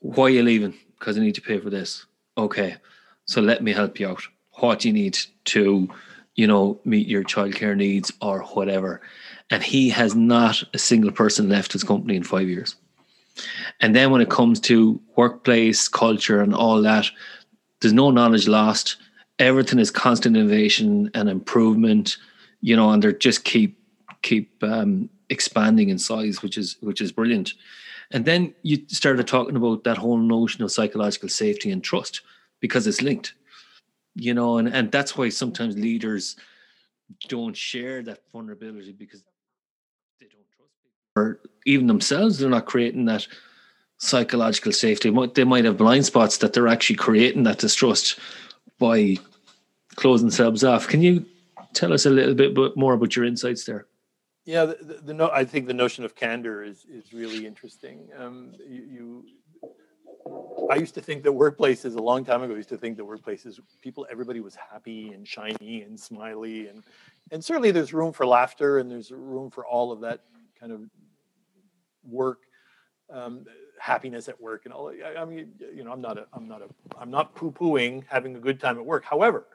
[0.00, 0.74] why are you leaving?
[0.98, 2.06] Because I need to pay for this.
[2.36, 2.76] Okay.
[3.26, 4.22] So let me help you out.
[4.52, 5.88] What do you need to,
[6.34, 9.00] you know, meet your childcare needs or whatever.
[9.50, 12.76] And he has not a single person left his company in five years.
[13.80, 17.10] And then when it comes to workplace culture and all that,
[17.80, 18.96] there's no knowledge lost.
[19.38, 22.16] Everything is constant innovation and improvement,
[22.60, 23.78] you know, and they're just keep
[24.22, 27.52] keep um, expanding in size, which is which is brilliant.
[28.12, 32.22] And then you started talking about that whole notion of psychological safety and trust
[32.60, 33.34] because it's linked,
[34.14, 36.36] you know, and, and that's why sometimes leaders
[37.28, 39.24] don't share that vulnerability because
[40.20, 43.26] they don't trust people or even themselves, they're not creating that
[43.98, 45.10] psychological safety.
[45.34, 48.18] They might have blind spots that they're actually creating that distrust
[48.78, 49.16] by
[49.94, 50.88] closing themselves off.
[50.88, 51.24] Can you
[51.72, 53.86] tell us a little bit more about your insights there?
[54.44, 58.08] Yeah, the, the, the no, I think the notion of candor is is really interesting.
[58.16, 59.24] Um, you, you,
[60.70, 62.54] I used to think that workplaces a long time ago.
[62.54, 66.84] I used to think that workplaces, people, everybody was happy and shiny and smiley, and
[67.32, 70.20] and certainly there's room for laughter and there's room for all of that
[70.60, 70.82] kind of
[72.04, 72.42] work.
[73.10, 73.46] Um,
[73.78, 74.90] happiness at work and all.
[74.90, 76.68] I, I mean, you know, I'm not a, I'm not a,
[76.98, 79.04] I'm not poo-pooing having a good time at work.
[79.04, 79.46] However,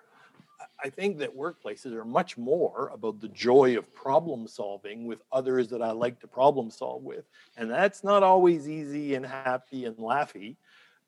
[0.84, 5.70] I think that workplaces are much more about the joy of problem solving with others
[5.70, 7.26] that I like to problem solve with,
[7.58, 10.56] and that's not always easy and happy and laughy.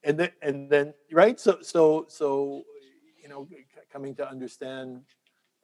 [0.04, 1.40] And then, and then, right?
[1.40, 2.66] So, so, so,
[3.22, 3.48] you know,
[3.92, 5.02] coming to understand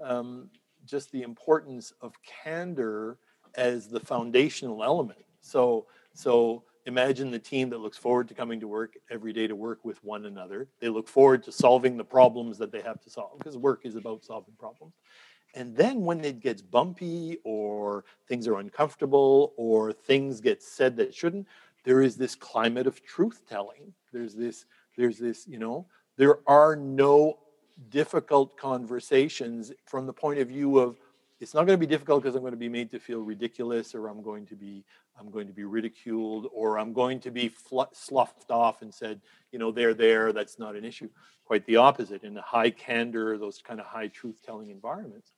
[0.02, 0.50] um,
[0.86, 3.18] just the importance of candor
[3.56, 5.26] as the foundational element.
[5.42, 9.56] So, so Imagine the team that looks forward to coming to work every day to
[9.56, 10.68] work with one another.
[10.80, 13.96] They look forward to solving the problems that they have to solve because work is
[13.96, 14.96] about solving problems.
[15.54, 21.14] And then when it gets bumpy or things are uncomfortable or things get said that
[21.14, 21.46] shouldn't,
[21.84, 23.94] there is this climate of truth telling.
[24.12, 24.66] There's this,
[24.98, 25.86] there's this, you know,
[26.18, 27.38] there are no
[27.92, 31.00] difficult conversations from the point of view of
[31.40, 33.96] it's not going to be difficult because I'm going to be made to feel ridiculous
[33.96, 34.84] or I'm going to be
[35.20, 39.22] I'm going to be ridiculed or I'm going to be fl- sloughed off and said,
[39.52, 41.10] you know, they're there, that's not an issue.
[41.46, 42.24] Quite the opposite.
[42.24, 45.34] In a high candor, those kind of high truth telling environments,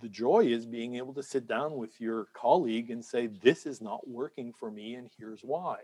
[0.00, 3.80] the joy is being able to sit down with your colleague and say, this is
[3.80, 5.78] not working for me and here's why.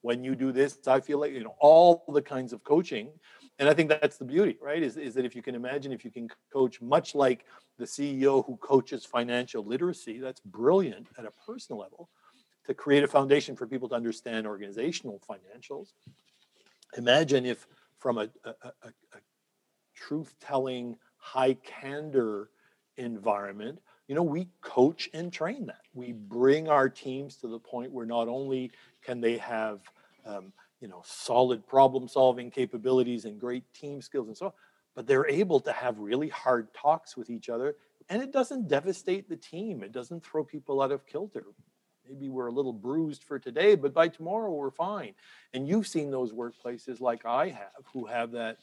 [0.00, 3.08] When you do this, I feel like, you know, all the kinds of coaching
[3.58, 4.82] and I think that's the beauty, right?
[4.82, 7.44] Is, is that if you can imagine, if you can coach much like
[7.78, 12.08] the CEO who coaches financial literacy, that's brilliant at a personal level
[12.66, 15.92] to create a foundation for people to understand organizational financials.
[16.96, 17.66] Imagine if,
[17.98, 19.18] from a, a, a, a
[19.94, 22.50] truth telling, high candor
[22.96, 25.80] environment, you know, we coach and train that.
[25.94, 28.70] We bring our teams to the point where not only
[29.02, 29.80] can they have
[30.26, 30.52] um,
[30.84, 34.52] you know solid problem solving capabilities and great team skills and so on
[34.94, 37.76] but they're able to have really hard talks with each other
[38.10, 41.46] and it doesn't devastate the team it doesn't throw people out of kilter
[42.08, 45.14] maybe we're a little bruised for today but by tomorrow we're fine.
[45.52, 48.58] And you've seen those workplaces like i have who have that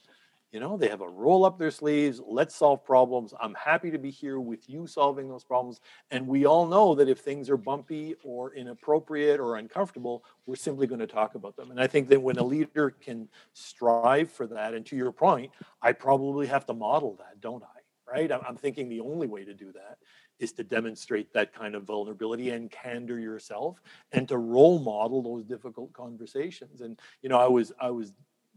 [0.52, 3.34] you know they have a roll up their sleeves let's solve problems.
[3.40, 5.80] I'm happy to be here with you solving those problems.
[6.12, 10.88] And we all know that if things are bumpy or inappropriate or uncomfortable we're simply
[10.88, 11.72] going to talk about them.
[11.72, 15.52] And i think that when a leader can strive for that and to your point
[15.82, 17.81] i probably have to model that don't i
[18.12, 18.32] right?
[18.32, 19.98] I'm thinking the only way to do that
[20.40, 23.82] is to demonstrate that kind of vulnerability and candor yourself
[24.12, 26.82] and to role model those difficult conversations.
[26.82, 28.14] And you know i was i was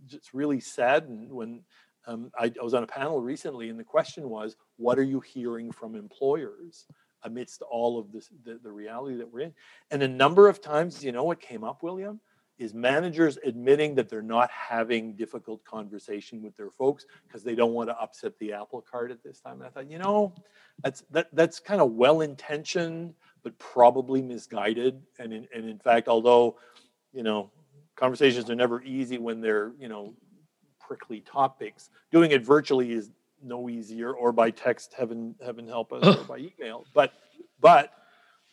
[0.07, 1.62] just really saddened when
[2.07, 5.20] um, I, I, was on a panel recently, and the question was, "What are you
[5.20, 6.86] hearing from employers
[7.22, 9.55] amidst all of this, the, the reality that we're in?"
[9.90, 12.20] And a number of times, you know, what came up, William,
[12.59, 17.72] is managers admitting that they're not having difficult conversation with their folks because they don't
[17.72, 19.55] want to upset the apple cart at this time.
[19.55, 20.32] And I thought, you know,
[20.82, 25.02] that's that that's kind of well intentioned, but probably misguided.
[25.18, 26.57] And in, and in fact, although,
[27.12, 27.50] you know,
[27.96, 30.14] conversations are never easy when they're you know
[30.80, 31.90] prickly topics.
[32.12, 33.11] Doing it virtually is
[33.42, 36.84] no easier, or by text, heaven heaven help us, or by email.
[36.94, 37.12] But
[37.61, 37.92] but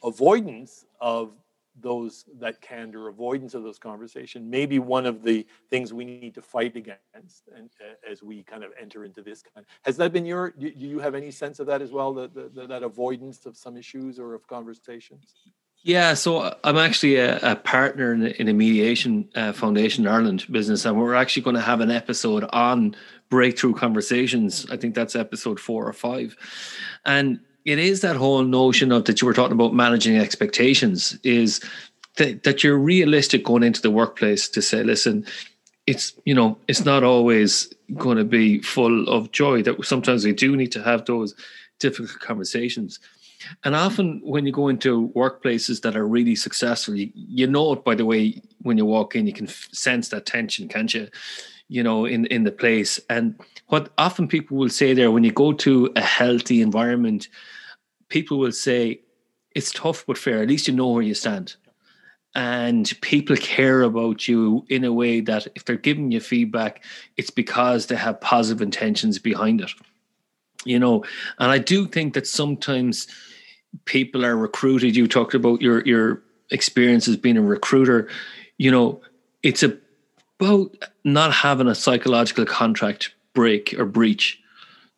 [0.04, 1.34] avoidance of
[1.82, 6.34] those that candor avoidance of those conversations may be one of the things we need
[6.36, 10.14] to fight against and uh, as we kind of enter into this kind has that
[10.14, 13.46] been your do you have any sense of that as well that, that, that avoidance
[13.46, 15.36] of some issues or of conversations?
[15.84, 20.12] Yeah, so I'm actually a, a partner in a, in a mediation uh, foundation in
[20.12, 22.96] Ireland business, and we're actually going to have an episode on
[23.30, 24.68] breakthrough conversations.
[24.70, 26.36] I think that's episode four or five,
[27.04, 31.62] and it is that whole notion of that you were talking about managing expectations is
[32.18, 35.26] that, that you're realistic going into the workplace to say, listen,
[35.88, 39.64] it's you know it's not always going to be full of joy.
[39.64, 41.36] That sometimes we do need to have those
[41.80, 43.00] difficult conversations
[43.64, 47.84] and often when you go into workplaces that are really successful, you, you know it
[47.84, 51.08] by the way when you walk in, you can f- sense that tension, can't you?
[51.74, 53.00] You know, in, in the place.
[53.10, 57.30] And what often people will say there, when you go to a healthy environment,
[58.10, 59.00] people will say,
[59.56, 60.42] it's tough but fair.
[60.42, 61.56] At least you know where you stand.
[62.36, 66.84] And people care about you in a way that if they're giving you feedback,
[67.16, 69.72] it's because they have positive intentions behind it.
[70.66, 71.06] You know,
[71.40, 73.08] and I do think that sometimes
[73.86, 74.98] people are recruited.
[74.98, 78.10] You talked about your your experience as being a recruiter.
[78.58, 79.02] You know,
[79.42, 79.64] it's
[80.42, 84.40] about not having a psychological contract break or breach.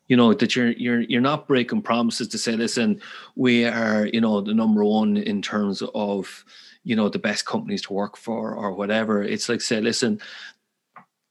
[0.08, 3.02] You know that you're you're you're not breaking promises to say, listen,
[3.36, 6.44] we are you know the number one in terms of
[6.84, 9.24] you know the best companies to work for or whatever.
[9.24, 10.20] It's like say, listen,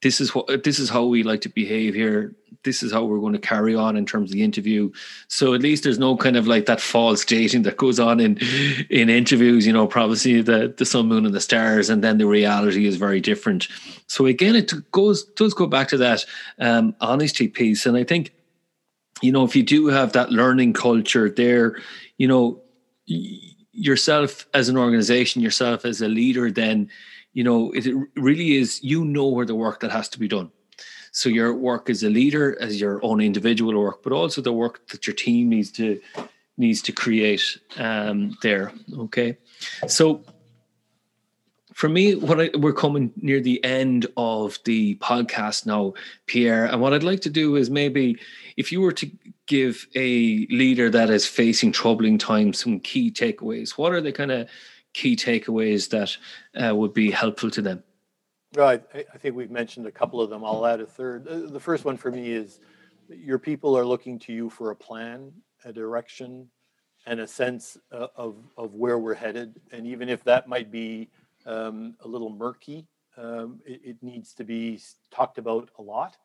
[0.03, 2.35] this is what this is how we like to behave here.
[2.65, 4.93] This is how we're going to carry on in terms of the interview.
[5.29, 8.39] So at least there's no kind of like that false dating that goes on in
[8.91, 12.27] in interviews you know probably the the sun moon and the stars and then the
[12.27, 13.69] reality is very different.
[14.09, 16.25] So again it goes does go back to that
[16.59, 17.87] um, honesty piece.
[17.87, 18.33] And i think
[19.23, 21.81] you know if you do have that learning culture there
[22.19, 22.61] you know
[23.07, 26.91] yourself as an organization yourself as a leader then
[27.33, 30.51] you know, it really is, you know, where the work that has to be done.
[31.13, 34.89] So your work as a leader, as your own individual work, but also the work
[34.89, 36.01] that your team needs to
[36.57, 38.73] needs to create um, there.
[38.99, 39.37] Okay,
[39.87, 40.25] so
[41.75, 45.95] for me, what I, we're coming near the end of the podcast now,
[46.27, 48.19] Pierre, and what I'd like to do is maybe
[48.57, 49.11] if you were to
[49.47, 54.31] give a leader that is facing troubling times some key takeaways, what are the kind
[54.31, 54.49] of
[54.93, 56.17] key takeaways that
[56.63, 57.83] uh, would be helpful to them?
[58.55, 58.83] Right.
[58.95, 60.45] I think we've mentioned a couple of them.
[60.45, 61.27] I'll add a third.
[61.27, 62.61] Uh, the first one for me is
[63.09, 65.33] your people are looking to you for a plan,
[65.65, 66.49] a direction,
[67.07, 69.59] and a sense uh, of, of where we're headed.
[69.73, 71.09] And even if that might be
[71.47, 72.87] um, a little murky,
[73.17, 74.81] um, it, it, needs to be
[75.11, 76.17] talked about a lot.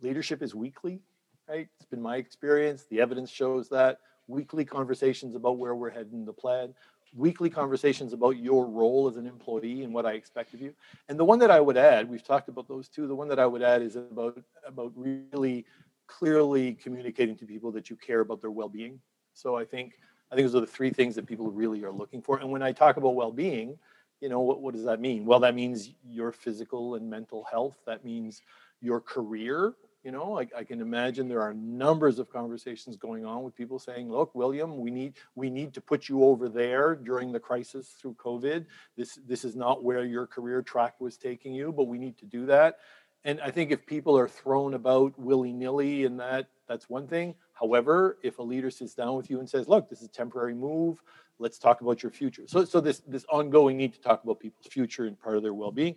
[0.00, 1.00] Leadership is weekly,
[1.48, 1.68] right?
[1.76, 2.84] It's been my experience.
[2.90, 4.00] The evidence shows that.
[4.28, 6.72] Weekly conversations about where we're heading, the plan
[7.14, 10.72] weekly conversations about your role as an employee and what I expect of you.
[11.08, 13.06] And the one that I would add, we've talked about those two.
[13.06, 15.64] The one that I would add is about about really
[16.06, 19.00] clearly communicating to people that you care about their well-being.
[19.34, 19.94] So I think
[20.30, 22.38] I think those are the three things that people really are looking for.
[22.38, 23.76] And when I talk about well-being,
[24.20, 25.24] you know, what, what does that mean?
[25.24, 27.78] Well, that means your physical and mental health.
[27.86, 28.42] That means
[28.80, 33.42] your career you know I, I, can imagine there are numbers of conversations going on
[33.42, 37.32] with people saying look william we need we need to put you over there during
[37.32, 38.66] the crisis through covid.
[38.96, 42.26] This this is not where your career track was taking you but we need to
[42.26, 42.78] do that.
[43.24, 47.34] And i think if people are thrown about willy-nilly and that that's one thing.
[47.52, 50.54] However if a leader sits down with you and says look this is a temporary
[50.54, 51.02] move.
[51.38, 52.44] Let's talk about your future.
[52.46, 55.54] So so this this ongoing need to talk about people's future and part of their
[55.54, 55.96] well-being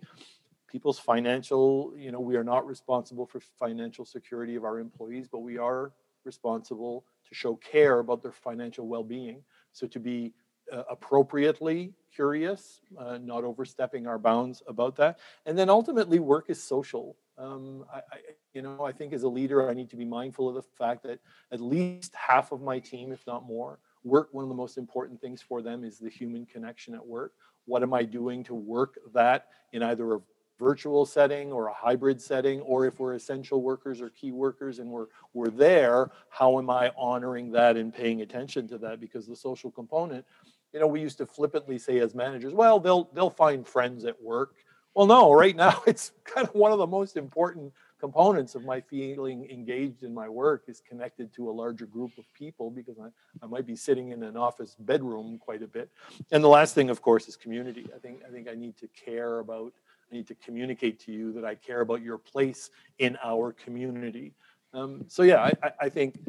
[0.74, 5.38] people's financial, you know, we are not responsible for financial security of our employees, but
[5.38, 5.92] we are
[6.24, 9.40] responsible to show care about their financial well-being.
[9.70, 10.32] So to be
[10.72, 16.60] uh, appropriately curious, uh, not overstepping our bounds about that, and then ultimately work is
[16.60, 17.14] social.
[17.38, 18.18] Um, I, I,
[18.52, 21.04] you know, I think as a leader, I need to be mindful of the fact
[21.04, 21.20] that
[21.52, 24.30] at least half of my team, if not more, work.
[24.32, 27.34] One of the most important things for them is the human connection at work.
[27.66, 30.20] What am I doing to work that in either a
[30.64, 34.88] virtual setting or a hybrid setting, or if we're essential workers or key workers and
[34.88, 38.98] we're we're there, how am I honoring that and paying attention to that?
[38.98, 40.24] Because the social component,
[40.72, 44.20] you know, we used to flippantly say as managers, well, they'll they'll find friends at
[44.22, 44.54] work.
[44.94, 48.80] Well, no, right now it's kind of one of the most important components of my
[48.80, 53.08] feeling engaged in my work is connected to a larger group of people because I,
[53.42, 55.88] I might be sitting in an office bedroom quite a bit.
[56.30, 57.86] And the last thing, of course, is community.
[57.94, 59.72] I think I think I need to care about
[60.14, 64.32] Need to communicate to you that I care about your place in our community.
[64.72, 66.20] Um, so yeah, I, I, think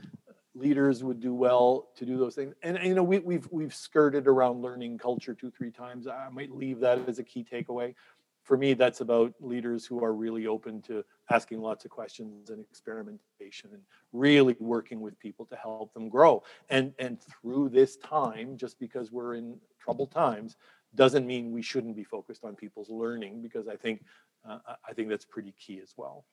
[0.55, 2.55] leaders would do well to do those things.
[2.63, 6.07] And, and, you know, we, we've we've skirted around learning culture two three times.
[6.07, 7.93] I might leave that as a key takeaway.
[8.41, 12.59] For me, that's about leaders who are really open to asking lots of questions and
[12.59, 13.83] experimentation and
[14.13, 16.41] really working with people to help them grow.
[16.69, 20.57] And and through this time, just because we're in troubled times,
[20.95, 24.03] doesn't mean we shouldn't be focused on people's learning because I think
[24.47, 26.25] uh, I think that's pretty key as well.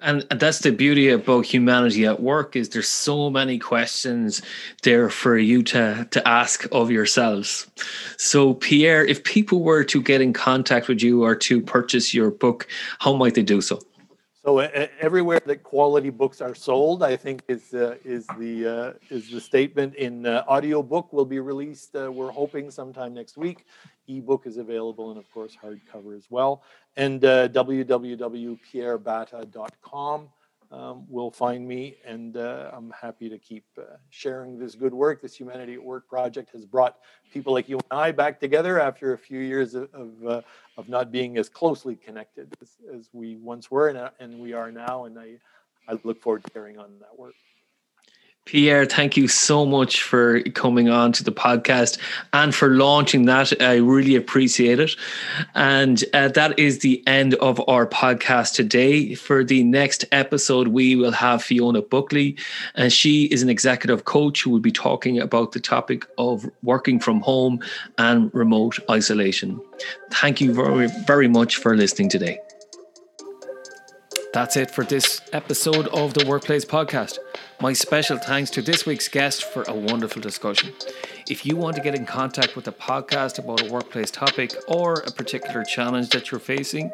[0.00, 4.42] And that's the beauty of about humanity at work is there's so many questions
[4.82, 7.68] there for you to, to ask of yourselves.
[8.16, 12.32] So Pierre, if people were to get in contact with you or to purchase your
[12.32, 12.66] book,
[12.98, 13.78] how might they do so?
[14.44, 18.94] So uh, everywhere that quality books are sold, I think is uh, is the uh,
[19.08, 19.94] is the statement.
[19.94, 21.94] In uh, audio book will be released.
[21.94, 23.66] Uh, we're hoping sometime next week.
[24.08, 26.64] Ebook is available, and of course hardcover as well.
[26.96, 30.28] And uh, www.pierrebattah.com
[30.72, 35.20] um, will find me, and uh, I'm happy to keep uh, sharing this good work.
[35.20, 36.96] This Humanity at Work project has brought
[37.32, 40.40] people like you and I back together after a few years of of, uh,
[40.78, 44.54] of not being as closely connected as, as we once were, and, uh, and we
[44.54, 45.04] are now.
[45.04, 45.38] And I,
[45.88, 47.34] I look forward to carrying on that work.
[48.44, 51.96] Pierre, thank you so much for coming on to the podcast
[52.32, 53.62] and for launching that.
[53.62, 54.96] I really appreciate it.
[55.54, 59.14] And uh, that is the end of our podcast today.
[59.14, 62.36] For the next episode, we will have Fiona Buckley,
[62.74, 66.98] and she is an executive coach who will be talking about the topic of working
[66.98, 67.60] from home
[67.96, 69.60] and remote isolation.
[70.10, 72.38] Thank you very, very much for listening today.
[74.32, 77.18] That's it for this episode of the Workplace Podcast.
[77.60, 80.72] My special thanks to this week's guest for a wonderful discussion.
[81.28, 84.94] If you want to get in contact with the podcast about a workplace topic or
[84.94, 86.90] a particular challenge that you're facing,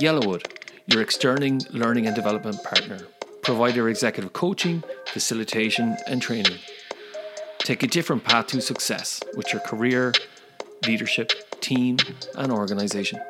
[0.00, 0.59] Yellowwood
[0.92, 2.98] your external learning and development partner.
[3.42, 6.58] Provide your executive coaching, facilitation, and training.
[7.58, 10.12] Take a different path to success with your career,
[10.86, 11.98] leadership, team,
[12.36, 13.20] and organization.